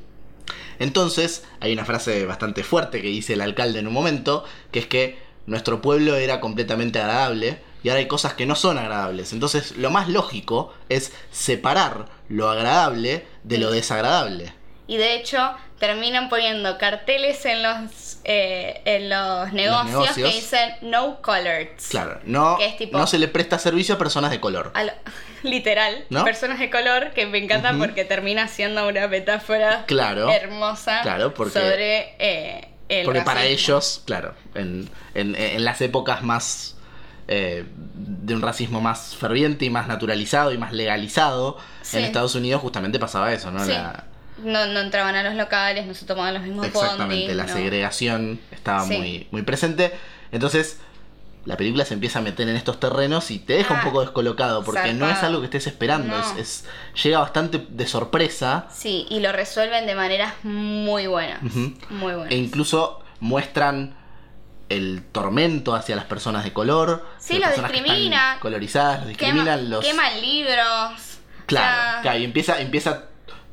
[0.80, 4.88] Entonces, hay una frase bastante fuerte que dice el alcalde en un momento, que es
[4.88, 9.34] que nuestro pueblo era completamente agradable y ahora hay cosas que no son agradables.
[9.34, 14.54] Entonces, lo más lógico es separar lo agradable de lo desagradable.
[14.88, 20.16] Y de hecho, terminan poniendo carteles en los, eh, en los negocios, negocios.
[20.30, 21.88] que dicen no colors.
[21.90, 24.72] Claro, no, Que es tipo- no se le presta servicio a personas de color.
[24.74, 24.94] A lo-
[25.44, 26.24] literal, ¿No?
[26.24, 30.30] personas de color, que me encanta porque termina siendo una metáfora Claro.
[30.32, 36.22] hermosa Claro, porque- sobre eh, el Porque para ellos, claro, en, en- en las épocas
[36.24, 36.72] más
[37.28, 37.66] eh,
[37.96, 41.98] de un racismo más ferviente y más naturalizado y más legalizado, Sí.
[41.98, 43.66] en Estados Unidos justamente pasaba eso, ¿no?
[43.66, 43.72] Sí.
[43.72, 44.04] La-
[44.38, 47.54] No, no entraban a los locales, no se tomaban los mismos exactamente, bondis, la no.
[47.54, 48.98] segregación estaba Sí.
[48.98, 49.94] muy, muy presente.
[50.32, 50.80] Entonces,
[51.46, 54.02] la película se empieza a meter en estos terrenos y te deja un Ah, poco
[54.02, 56.38] descolocado, porque no es algo que estés esperando, No.
[56.38, 56.66] es, es-
[57.04, 58.68] llega bastante de sorpresa.
[58.74, 61.42] Sí, y lo resuelven de maneras muy buenas.
[61.44, 62.32] Muy buenas.
[62.32, 63.96] E incluso muestran
[64.70, 67.06] el tormento hacia las personas de color.
[67.20, 68.38] Sí, los discrimina.
[68.42, 69.86] colorizadas, los Quema- discriminan, los.
[69.86, 71.20] Queman libros.
[71.46, 73.04] Claro, O sea, claro, y empieza, empieza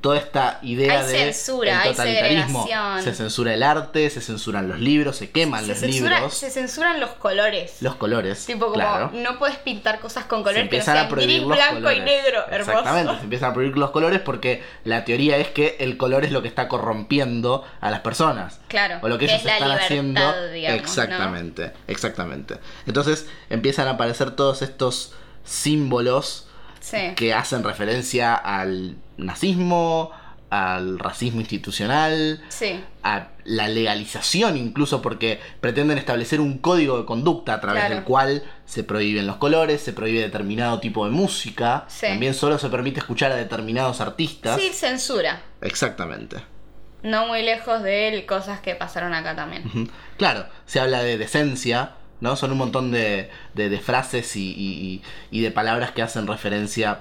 [0.03, 2.67] toda esta idea Hay de censura, el totalitarismo.
[3.03, 6.51] Se censura el arte, se censuran los libros, se queman se, los censura- libros, se
[6.51, 7.77] censuran los colores.
[7.81, 8.45] los colores.
[8.45, 9.11] tipo como claro.
[9.15, 11.99] no puedes pintar cosas con se color que no a gris, los blanco colores.
[11.99, 12.41] y negro.
[12.51, 12.71] Hermoso.
[12.73, 16.33] Exactamente, se empiezan a prohibir los colores porque la teoría es que el color es
[16.33, 18.61] lo que está corrompiendo a las personas.
[18.69, 20.49] Claro, O lo que que ellos es están libertad, haciendo.
[20.51, 20.85] digamos, ¿no?
[20.85, 22.57] exactamente, exactamente.
[22.87, 26.49] Entonces empiezan a aparecer todos estos símbolos
[26.83, 27.15] Sí.
[27.17, 30.11] que hacen referencia al nazismo,
[30.51, 32.79] al racismo institucional, Sí.
[33.03, 37.95] a la legalización incluso porque pretenden establecer un código de conducta a través Claro.
[37.95, 42.07] del cual se prohíben los colores, se prohíbe determinado tipo de música, Sí.
[42.07, 44.61] también solo se permite escuchar a determinados artistas.
[44.61, 45.41] Sí, censura.
[45.63, 46.37] Exactamente.
[47.03, 49.91] No muy lejos de él, cosas que pasaron acá también.
[50.19, 52.37] Claro, se habla de decencia, ¿no?
[52.37, 57.01] Son un montón de, de- de frases y, y- de palabras que hacen referencia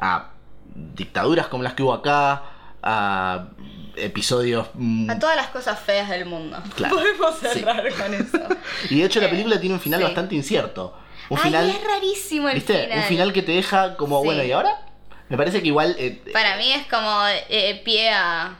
[0.00, 0.30] a
[0.74, 2.44] dictaduras como las que hubo acá,
[2.82, 3.48] a
[3.96, 4.68] episodios...
[4.74, 6.56] mm, A todas las cosas feas del mundo.
[6.76, 6.94] Claro.
[6.96, 7.46] Podemos Sí.
[7.58, 8.38] cerrar con eso.
[8.90, 10.04] Y de hecho la Eh, película tiene un final sí.
[10.04, 10.96] bastante incierto.
[11.30, 11.68] Un Ay, final...
[11.70, 12.84] es rarísimo el ¿Viste?
[12.84, 12.98] final.
[12.98, 14.26] Un final que te deja como, Sí.
[14.26, 14.70] bueno, ¿y ahora?
[15.28, 15.96] Me parece que igual...
[15.98, 18.56] eh, Para mí es como eh, pie a...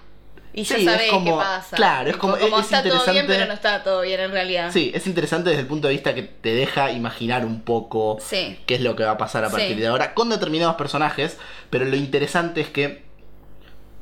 [0.55, 1.76] Y ya Sí, sabés como- qué pasa.
[1.76, 4.20] claro, es Tipo, como- es- es está todo bien, interesante- pero no está todo bien
[4.20, 4.70] en realidad.
[4.72, 8.59] Sí, es interesante desde el punto de vista que te deja imaginar un poco Sí.
[8.66, 9.57] qué es lo que va a pasar a Sí.
[9.57, 11.38] partir de ahora con determinados personajes,
[11.70, 13.03] pero lo interesante es que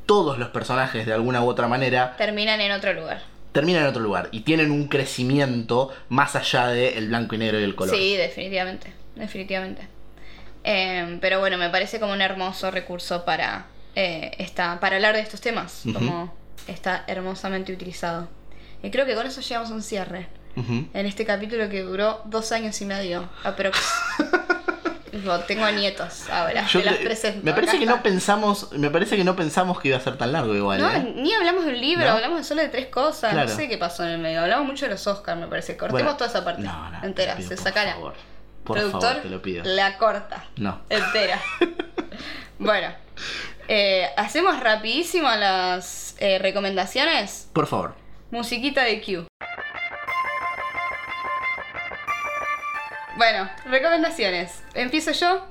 [0.06, 3.22] todos los personajes de alguna u otra manera Terminan en otro lugar.
[3.52, 7.64] terminan en otro lugar y tienen un crecimiento más allá del blanco y negro y
[7.64, 7.96] el color.
[7.96, 8.92] Sí, definitivamente.
[9.16, 9.88] Definitivamente.
[10.62, 13.66] Eh, pero bueno, me parece como un hermoso recurso para,
[13.96, 15.82] eh, esta, para hablar de estos temas.
[15.92, 16.32] Como
[16.68, 18.28] está hermosamente utilizado.
[18.82, 20.28] Y creo que con eso llegamos a un cierre.
[20.54, 20.86] Ujú.
[20.94, 23.78] En este capítulo que duró dos años y medio, aprox.
[25.46, 27.40] Tengo nietos ahora, Yo te las cre- presento.
[27.42, 28.02] me parece acá que no está.
[28.02, 31.14] pensamos, me parece que no pensamos que iba a ser tan largo igual, No, ¿eh?
[31.16, 32.12] ni hablamos de un libro, ¿No?
[32.12, 33.32] hablamos solo de tres cosas.
[33.32, 33.48] Claro.
[33.48, 34.42] No sé qué pasó en el medio.
[34.42, 35.76] Hablamos mucho de los Oscars, me parece.
[35.78, 36.62] Cortemos Bueno, toda esa parte.
[36.62, 37.92] no, no, te entera, pido, se por sacala.
[37.94, 38.14] favor.
[38.64, 39.64] Por Productor, favor, te lo pido.
[39.64, 40.44] la corta.
[40.56, 40.80] No.
[40.90, 41.40] Entera.
[42.58, 42.88] bueno,
[43.68, 47.48] eh, hacemos rapidísimo las eh, recomendaciones.
[47.52, 47.94] Por favor.
[48.30, 49.26] Musiquita de Q.
[53.16, 54.62] Bueno, recomendaciones.
[54.74, 55.46] Empiezo yo.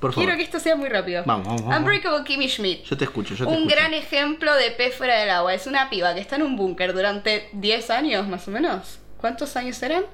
[0.00, 0.24] Por favor.
[0.24, 1.24] Quiero que esto sea muy rápido.
[1.26, 1.78] Vamos, vamos, vamos.
[1.78, 2.84] Unbreakable Kimmy Schmidt.
[2.84, 3.74] Yo te escucho, yo te Un escucho.
[3.76, 5.52] gran ejemplo de pez fuera del agua.
[5.52, 9.00] Es una piba que está en un búnker durante 10 años, más o menos.
[9.18, 10.04] ¿Cuántos años eran?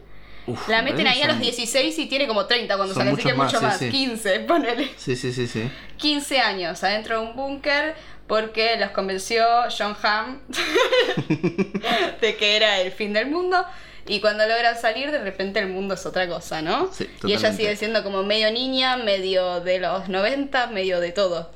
[0.46, 3.10] Uf, La me meten ahí a los son- 16 y tiene como 30 cuando sale,
[3.10, 3.90] así que mucho más, sí, sí.
[3.90, 4.90] 15, ponele.
[4.96, 5.68] Sí, sí, sí, sí.
[5.96, 7.94] 15 años adentro de un búnker
[8.26, 9.44] porque los convenció
[9.76, 10.38] John Hamm
[12.20, 13.64] de que era el fin del mundo.
[14.08, 16.92] Y cuando logran salir, de repente el mundo es otra cosa, ¿no?
[16.92, 17.56] Sí, y ella totalmente.
[17.56, 21.50] sigue siendo como medio niña, medio de los 90, medio de todo.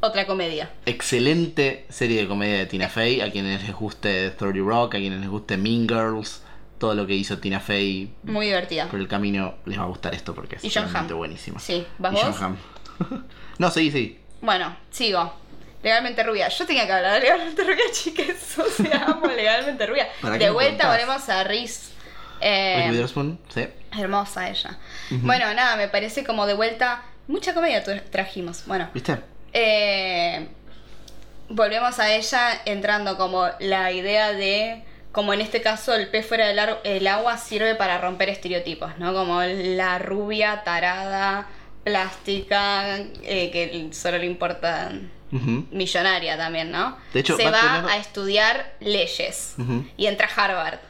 [0.00, 0.70] Otra comedia.
[0.86, 3.20] Excelente serie de comedia de Tina Fey.
[3.20, 6.40] A quienes les guste 30 Rock, a quienes les guste Mean Girls,
[6.84, 8.88] todo lo que hizo Tina Fey Muy divertida.
[8.88, 11.18] por el camino les va a gustar esto porque es John realmente Hamm.
[11.18, 11.58] buenísima.
[11.58, 12.42] Sí, ¿vas Y John vos?
[12.42, 12.56] Hamm.
[13.58, 14.20] no, sí, sí.
[14.42, 15.32] Bueno, sigo.
[15.82, 16.48] Legalmente rubia.
[16.48, 18.58] Yo tenía que hablar de legalmente rubia, chicas.
[18.58, 20.08] O sea, amo legalmente rubia.
[20.20, 21.44] ¿Para qué De vuelta volvemos a.
[21.44, 21.92] Reese
[22.42, 23.66] Eh, Witherspoon, sí.
[23.98, 24.78] hermosa ella.
[25.10, 27.02] Bueno, nada, me parece como de vuelta.
[27.28, 28.64] Mucha comedia tra- trajimos.
[28.66, 29.18] Bueno, ¿Viste?
[29.54, 30.48] eh,
[31.48, 34.84] volvemos a ella entrando como la idea de.
[35.14, 39.14] Como en este caso, el pez fuera del el agua sirve para romper estereotipos, ¿no?
[39.14, 41.46] Como la rubia tarada,
[41.84, 44.90] plástica, eh, que solo le importa
[45.30, 46.98] millonaria también, ¿no?
[47.12, 49.54] De hecho, se va a estudiar leyes
[49.96, 50.80] y entra a Harvard.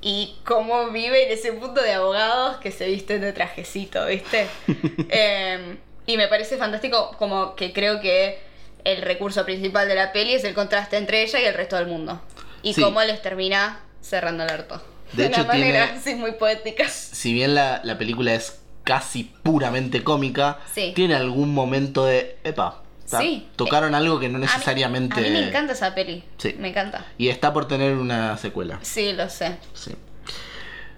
[0.00, 4.46] Y cómo vive en ese punto de abogados que se visten de trajecito, ¿viste?
[5.08, 8.38] Eh, y me parece fantástico como que creo que
[8.84, 11.86] el recurso principal de la peli es el contraste entre ella y el resto del
[11.86, 12.22] mundo.
[12.62, 12.82] Y Sí.
[12.82, 14.82] cómo les termina cerrando el orto.
[15.12, 16.88] De De, hecho, una manera tiene- así muy poética.
[16.88, 20.92] Si bien la, la película es casi puramente cómica, Sí.
[20.94, 22.38] tiene algún momento de.
[22.44, 22.78] Epa.
[23.06, 23.46] Sí.
[23.56, 25.20] Tocaron algo que no A mí- necesariamente.
[25.20, 26.24] A mí, me encanta esa peli.
[26.38, 26.54] Sí.
[26.58, 27.04] Me encanta.
[27.18, 28.78] Y está por tener una secuela.
[28.82, 29.58] Sí, lo sé.
[29.74, 29.92] Sí.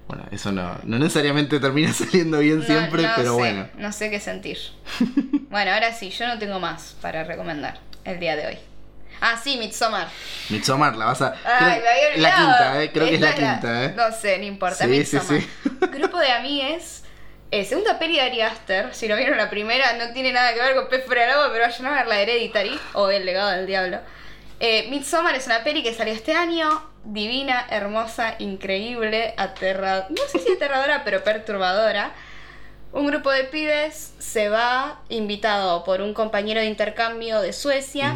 [0.06, 3.68] Bueno, eso no, no necesariamente termina saliendo bien No- siempre, no pero sé, bueno.
[3.78, 4.58] No sé qué sentir.
[5.50, 8.58] bueno, ahora sí, yo no tengo más para recomendar el día de hoy.
[9.20, 10.08] Ah, sí, Midsommar.
[10.50, 11.34] Midsommar, la vas a.
[11.44, 12.90] Ay, creo- me había la quinta, ¿eh?
[12.92, 13.92] Creo que es la quinta, ¿eh?
[13.96, 14.84] No sé, no importa.
[14.84, 15.26] Sí, Midsommar.
[15.40, 15.48] sí,
[15.92, 17.02] Grupo de amigues.
[17.50, 18.94] Eh, segunda peli de Ari Aster.
[18.94, 21.50] Si no vieron la primera, no tiene nada que ver con Pez fuera del agua,
[21.52, 24.00] pero vayan a ver la Hereditary o El legado del diablo.
[24.60, 26.90] Eh, Midsommar es una peli que salió este año.
[27.04, 30.06] Divina, hermosa, increíble, aterradora.
[30.10, 32.12] No sé si aterradora, pero perturbadora.
[32.92, 38.14] Un grupo de pibes se va, invitado por un compañero de intercambio de Suecia,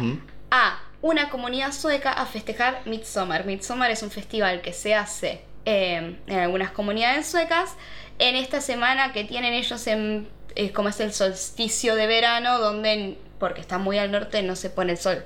[0.51, 3.45] a una comunidad sueca a festejar Midsommar.
[3.45, 7.75] Midsommar es un festival que se hace eh, en algunas comunidades suecas
[8.17, 13.17] en esta semana que tienen ellos en es como es el solsticio de verano donde
[13.39, 15.23] porque está muy al norte no se pone el sol.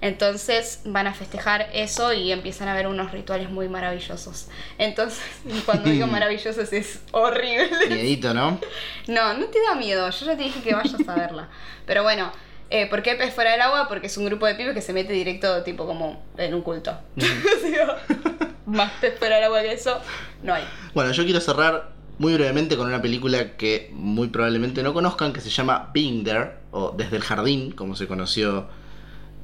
[0.00, 4.48] Entonces van a festejar eso y empiezan a ver unos rituales muy maravillosos.
[4.76, 5.22] Entonces,
[5.66, 7.86] cuando digo maravillosos es horrible.
[7.88, 8.58] Miedito, ¿no?
[9.06, 10.10] No, no te da miedo.
[10.10, 11.48] Yo ya te dije que vayas a verla.
[11.86, 12.32] Pero bueno,
[12.74, 13.86] eh, ¿por qué pez fuera del agua?
[13.88, 16.92] Porque es un grupo de pibes que se mete directo, tipo como en un culto.
[18.66, 20.00] Más pez fuera del agua que eso,
[20.42, 20.64] no hay.
[20.92, 25.40] Bueno, yo quiero cerrar muy brevemente con una película que muy probablemente no conozcan, que
[25.40, 28.66] se llama Being There, o Desde el Jardín, como se conoció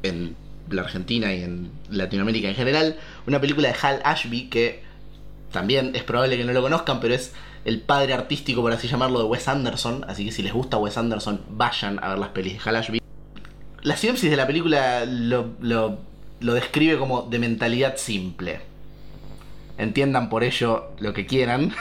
[0.03, 0.35] en
[0.69, 2.97] la Argentina y en Latinoamérica en general.
[3.29, 4.83] Una película de Hal Ashby que
[5.53, 7.33] también es probable que no lo conozcan, pero es
[7.65, 10.05] el padre artístico, por así llamarlo, de Wes Anderson.
[10.09, 13.00] Así que si les gusta Wes Anderson, vayan a ver las pelis de Hal Ashby.
[13.83, 15.99] La sinopsis de la película lo, lo,
[16.41, 18.61] lo describe como de mentalidad simple.
[19.79, 21.75] Entiendan por ello lo que quieran.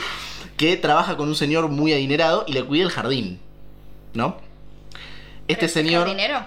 [0.56, 3.40] que trabaja con un señor muy adinerado y le cuida el jardín.
[4.14, 4.36] ¿No?
[5.48, 6.44] Este ¿Pero señor dinero?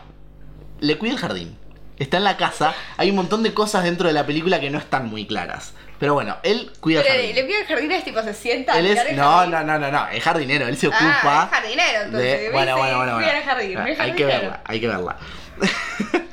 [0.79, 1.57] le cuida el jardín.
[1.97, 2.73] Está en la casa.
[2.97, 5.73] Hay un montón de cosas dentro de la película que no están muy claras.
[6.03, 7.35] Pero bueno, él cuida el Pero jardín.
[7.37, 8.77] le pide al jardín es tipo se sienta.
[8.77, 8.99] Él es.
[9.05, 10.09] el No, no, no, no, no.
[10.09, 10.67] Es jardinero.
[10.67, 11.43] Él se Ah, ocupa.
[11.45, 12.41] es jardinero, entonces.
[12.41, 13.25] de- Bueno, bueno, bueno, bueno.
[13.25, 15.17] Cuida el jardín, Ah, hay que verla, hay que verla.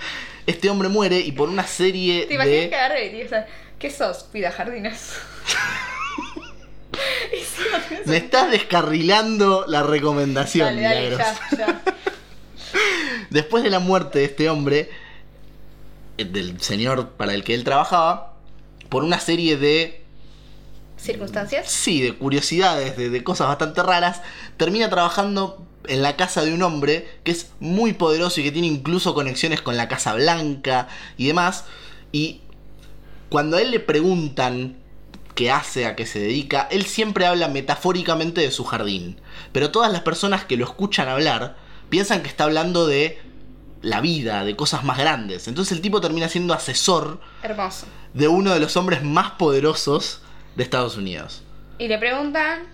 [0.47, 2.75] este hombre muere y por una serie ¿Te imaginas que de.
[2.75, 3.47] agarre y diga,
[3.79, 4.25] ¿qué sos?
[4.25, 5.13] Cuida jardines.
[8.07, 11.81] Me estás descarrilando la recomendación, Dale, ya, ya.
[13.31, 14.91] Después de la muerte de este hombre,
[16.19, 18.30] eh, del señor para el que él trabajaba,
[18.91, 20.05] por una serie de
[20.99, 21.71] ¿Circunstancias?
[21.71, 24.21] sí, de curiosidades, de, de cosas bastante raras,
[24.59, 28.69] termina trabajando en la casa de un hombre que es muy poderoso y que tiene
[28.69, 31.65] incluso conexiones con la Casa Blanca y demás.
[32.13, 32.43] Y
[33.31, 34.77] cuando a él le preguntan
[35.35, 39.21] qué hace, a qué se dedica, él siempre habla metafóricamente de su jardín.
[39.53, 41.57] Pero todas las personas que lo escuchan hablar
[41.89, 43.19] piensan que está hablando de
[43.83, 45.49] la vida, de cosas más grandes.
[45.49, 47.87] Entonces el tipo termina siendo asesor Hermoso.
[48.15, 50.21] de uno de los hombres más poderosos
[50.57, 51.43] de Estados Unidos.
[51.79, 52.65] Y le preguntan,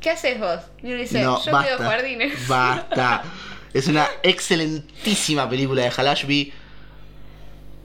[0.00, 0.60] ¿qué haces vos?
[0.82, 1.76] Y uno dice, no, yo basta.
[1.76, 2.48] cuido jardines.
[2.48, 3.22] Basta.
[3.72, 6.52] Es una excelentísima película de Hal Ashby.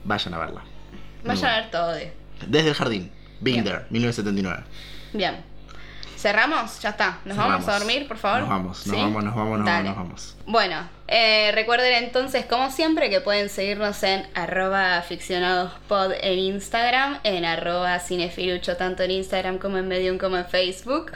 [0.03, 0.61] Vayan a verla.
[1.23, 2.13] Vayan a ver todo de.
[2.47, 3.11] Desde el jardín.
[3.41, 3.65] Being Bien.
[3.65, 4.63] There, 1979.
[5.13, 5.43] Bien.
[6.17, 6.79] ¿Cerramos?
[6.79, 7.19] Ya está.
[7.25, 8.41] ¿Nos vamos a dormir, por favor?
[8.41, 9.01] Nos vamos, nos ¿Sí?
[9.01, 9.89] vamos, nos vamos, nos Dale.
[9.89, 10.37] vamos, nos vamos.
[10.45, 17.43] Bueno, eh, recuerden entonces, como siempre, que pueden seguirnos en arroba aficionadospod en Instagram, en
[17.43, 21.11] arroba cinefilucho, tanto en Instagram como en Medium como en Facebook.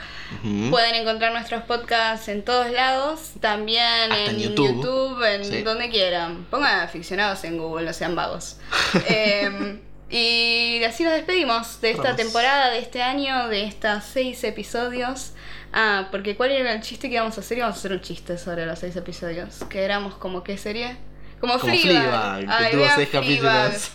[0.70, 4.74] Pueden encontrar nuestros podcasts en todos lados, también Hasta en, en YouTube.
[4.76, 5.62] YouTube, en Sí.
[5.62, 6.44] donde quieran.
[6.50, 8.58] Pongan aficionados en Google, no sean vagos.
[9.08, 12.16] Eh, y así nos despedimos de esta Vamos.
[12.18, 15.32] temporada, de este año, de estos seis episodios.
[15.78, 17.58] Ah, porque ¿cuál era el chiste que íbamos a hacer?
[17.58, 19.62] Íbamos a hacer un chiste sobre los seis episodios.
[19.68, 20.96] Que éramos como, ¿qué sería?
[21.38, 21.82] Como, Como Fleabag.
[21.82, 23.72] Fleabag, que Ay, tuvo vean seis Fleabag.
[23.72, 23.90] capítulos.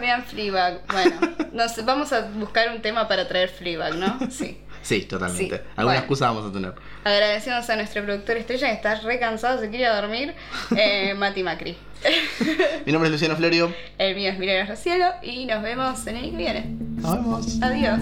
[0.00, 0.80] Vean Fleabag.
[0.90, 1.20] Bueno,
[1.52, 4.18] nos, vamos a buscar un tema para traer Fleabag, ¿no?
[4.30, 4.62] Sí.
[4.80, 5.56] Sí, totalmente.
[5.58, 5.98] Sí, Alguna bueno.
[5.98, 6.72] excusa vamos a tener.
[7.04, 10.34] Agradecemos a nuestro productor estrella que está re cansado, se quiere ir a dormir,
[10.74, 11.76] eh, Mati Macri.
[12.86, 13.74] Mi nombre es Luciano Florio.
[13.98, 16.64] El mío es Milena Rocielo y nos vemos en el que viene.
[16.96, 17.58] Nos vemos.
[17.60, 18.00] Adiós.